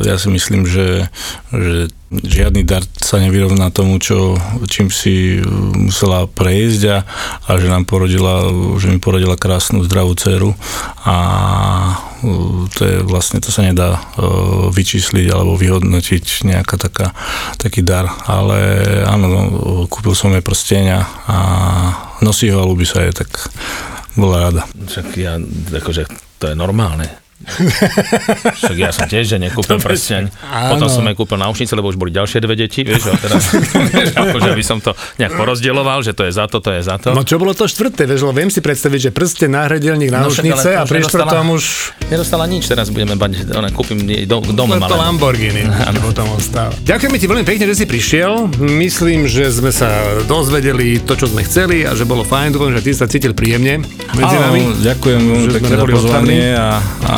ja 0.05 0.15
si 0.21 0.29
myslím, 0.29 0.69
že, 0.69 1.09
že 1.49 1.89
žiadny 2.13 2.61
dar 2.61 2.85
sa 3.01 3.17
nevyrovná 3.17 3.73
tomu, 3.73 3.97
čo, 3.97 4.37
čím 4.69 4.93
si 4.93 5.41
musela 5.73 6.29
prejsť 6.29 6.81
a, 6.93 6.97
a 7.49 7.49
že 7.57 7.67
nám 7.67 7.89
porodila, 7.89 8.45
že 8.77 8.93
mi 8.93 9.01
porodila 9.01 9.33
krásnu 9.33 9.81
zdravú 9.89 10.13
dceru 10.13 10.53
a 11.01 11.17
to 12.73 12.81
je 12.81 12.95
vlastne, 13.05 13.41
to 13.41 13.49
sa 13.49 13.65
nedá 13.65 14.01
vyčísliť 14.73 15.27
alebo 15.33 15.57
vyhodnotiť 15.57 16.45
nejaká 16.45 16.77
taká, 16.77 17.13
taký 17.57 17.81
dar, 17.81 18.09
ale 18.25 18.57
áno, 19.05 19.25
no, 19.25 19.41
kúpil 19.89 20.13
som 20.13 20.33
jej 20.33 20.45
prsteň 20.45 20.85
a 20.93 21.37
nosí 22.21 22.49
ho 22.53 22.61
a 22.61 22.69
ľúbi 22.69 22.85
sa 22.85 23.01
je, 23.05 23.17
tak 23.17 23.29
bola 24.17 24.49
rada. 24.49 24.61
Však 24.73 25.07
ja, 25.17 25.37
akože 25.73 26.09
to 26.41 26.49
je 26.49 26.55
normálne. 26.57 27.26
Však 28.57 28.77
ja 28.77 28.89
som 28.89 29.05
tiež, 29.05 29.29
že 29.29 29.37
nekúpil 29.37 29.77
prsteň. 29.77 30.33
Potom 30.73 30.89
som 30.89 31.05
jej 31.05 31.13
kúpil 31.13 31.37
náušnice, 31.37 31.73
lebo 31.77 31.93
už 31.93 31.97
boli 32.01 32.09
ďalšie 32.09 32.41
dve 32.41 32.57
deti, 32.57 32.81
vieš, 32.81 33.13
a 33.13 33.15
teraz, 33.15 33.53
akože 34.25 34.51
by 34.57 34.63
som 34.65 34.81
to 34.81 34.97
nejak 35.21 35.37
porozdieloval, 35.37 36.01
že 36.01 36.17
to 36.17 36.25
je 36.25 36.33
za 36.33 36.49
to, 36.49 36.57
to 36.57 36.73
je 36.73 36.81
za 36.81 36.97
to. 36.97 37.13
No 37.13 37.21
čo 37.21 37.37
bolo 37.37 37.53
to 37.53 37.69
štvrté, 37.69 38.09
vieš, 38.09 38.25
lebo 38.25 38.33
viem 38.33 38.49
si 38.49 38.57
predstaviť, 38.57 38.99
že 38.99 39.11
prsteň 39.13 39.49
náhradilník 39.53 40.09
náušnice 40.09 40.69
No, 40.73 40.81
a 40.81 40.89
pri 40.89 41.05
štvrtom 41.05 41.45
už 41.53 41.63
Nedostala 42.07 42.47
nič, 42.47 42.71
teraz 42.71 42.87
budeme 42.87 43.19
bať, 43.19 43.51
ona, 43.51 43.67
kúpim 43.67 43.99
jej 44.07 44.23
dom, 44.23 44.39
dom 44.55 44.71
len 44.71 44.79
to 44.79 44.95
malé. 44.95 45.11
Lamborghini 45.11 45.67
ti 45.91 45.99
potom 45.99 46.39
ostáva. 46.39 46.71
Ďakujeme 46.87 47.17
ti 47.19 47.27
veľmi 47.27 47.43
pekne, 47.43 47.67
že 47.67 47.83
si 47.83 47.85
prišiel. 47.85 48.47
Myslím, 48.63 49.27
že 49.27 49.51
sme 49.51 49.75
sa 49.75 49.91
dozvedeli 50.23 51.03
to, 51.03 51.19
čo 51.19 51.27
sme 51.27 51.43
chceli 51.43 51.83
a 51.83 51.91
že 51.99 52.07
bolo 52.07 52.23
fajn. 52.23 52.55
Dúfam, 52.55 52.71
že 52.71 52.79
ty 52.79 52.95
sa 52.95 53.11
cítil 53.11 53.35
príjemne 53.35 53.83
medzi 54.15 54.35
nami. 54.39 54.87
Ďakujem 54.87 55.19
veľmi 55.19 55.47
pekne 55.51 55.75
za 55.75 55.83
pozvanie 55.83 56.45
a, 56.55 56.69
a 57.03 57.15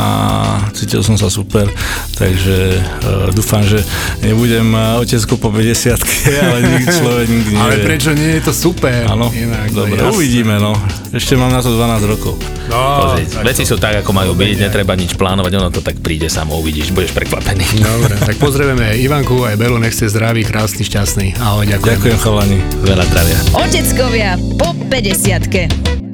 cítil 0.73 1.01
som 1.01 1.15
sa 1.15 1.27
super, 1.27 1.67
takže 2.15 2.79
uh, 2.79 3.29
dúfam, 3.33 3.63
že 3.63 3.81
nebudem 4.23 4.71
uh, 4.73 5.01
otecko 5.01 5.37
po 5.37 5.49
50 5.51 5.97
ale 6.49 6.57
nikdy 6.63 6.85
človek 6.87 7.27
nikdy 7.27 7.49
nevie. 7.55 7.63
Ale 7.63 7.75
prečo 7.83 8.09
nie 8.13 8.39
je 8.39 8.41
to 8.45 8.53
super? 8.53 9.07
Áno, 9.07 9.31
Inak, 9.31 9.71
dobre, 9.73 9.99
uvidíme, 10.09 10.57
no. 10.57 10.75
Ešte 11.09 11.33
mám 11.35 11.49
na 11.49 11.59
to 11.63 11.73
12 11.73 12.11
rokov. 12.11 12.33
No, 12.69 13.09
Pozri, 13.09 13.25
tak 13.25 13.43
veci 13.45 13.63
to- 13.65 13.73
sú 13.73 13.75
tak, 13.81 14.05
ako 14.05 14.11
majú 14.13 14.31
byť, 14.37 14.57
netreba 14.61 14.93
nič 14.93 15.17
plánovať, 15.17 15.51
ono 15.57 15.69
to 15.73 15.81
tak 15.81 15.97
príde 16.05 16.29
samo, 16.29 16.61
uvidíš, 16.61 16.93
budeš 16.93 17.15
prekvapený. 17.17 17.65
Dobre, 17.85 18.15
tak 18.19 18.35
pozrieme 18.37 18.93
Ivanku 18.99 19.41
aj 19.45 19.57
Belu, 19.57 19.81
nech 19.81 19.95
ste 19.95 20.05
zdraví, 20.09 20.45
krásny, 20.45 20.85
šťastný. 20.85 21.27
Ahoj, 21.41 21.65
ďakujem. 21.65 21.97
Ďakujem 21.97 22.17
chalani. 22.21 22.59
Veľa 22.85 23.03
zdravia. 23.09 23.37
Oteckovia 23.57 24.31
po 24.57 24.73
50 24.89 26.08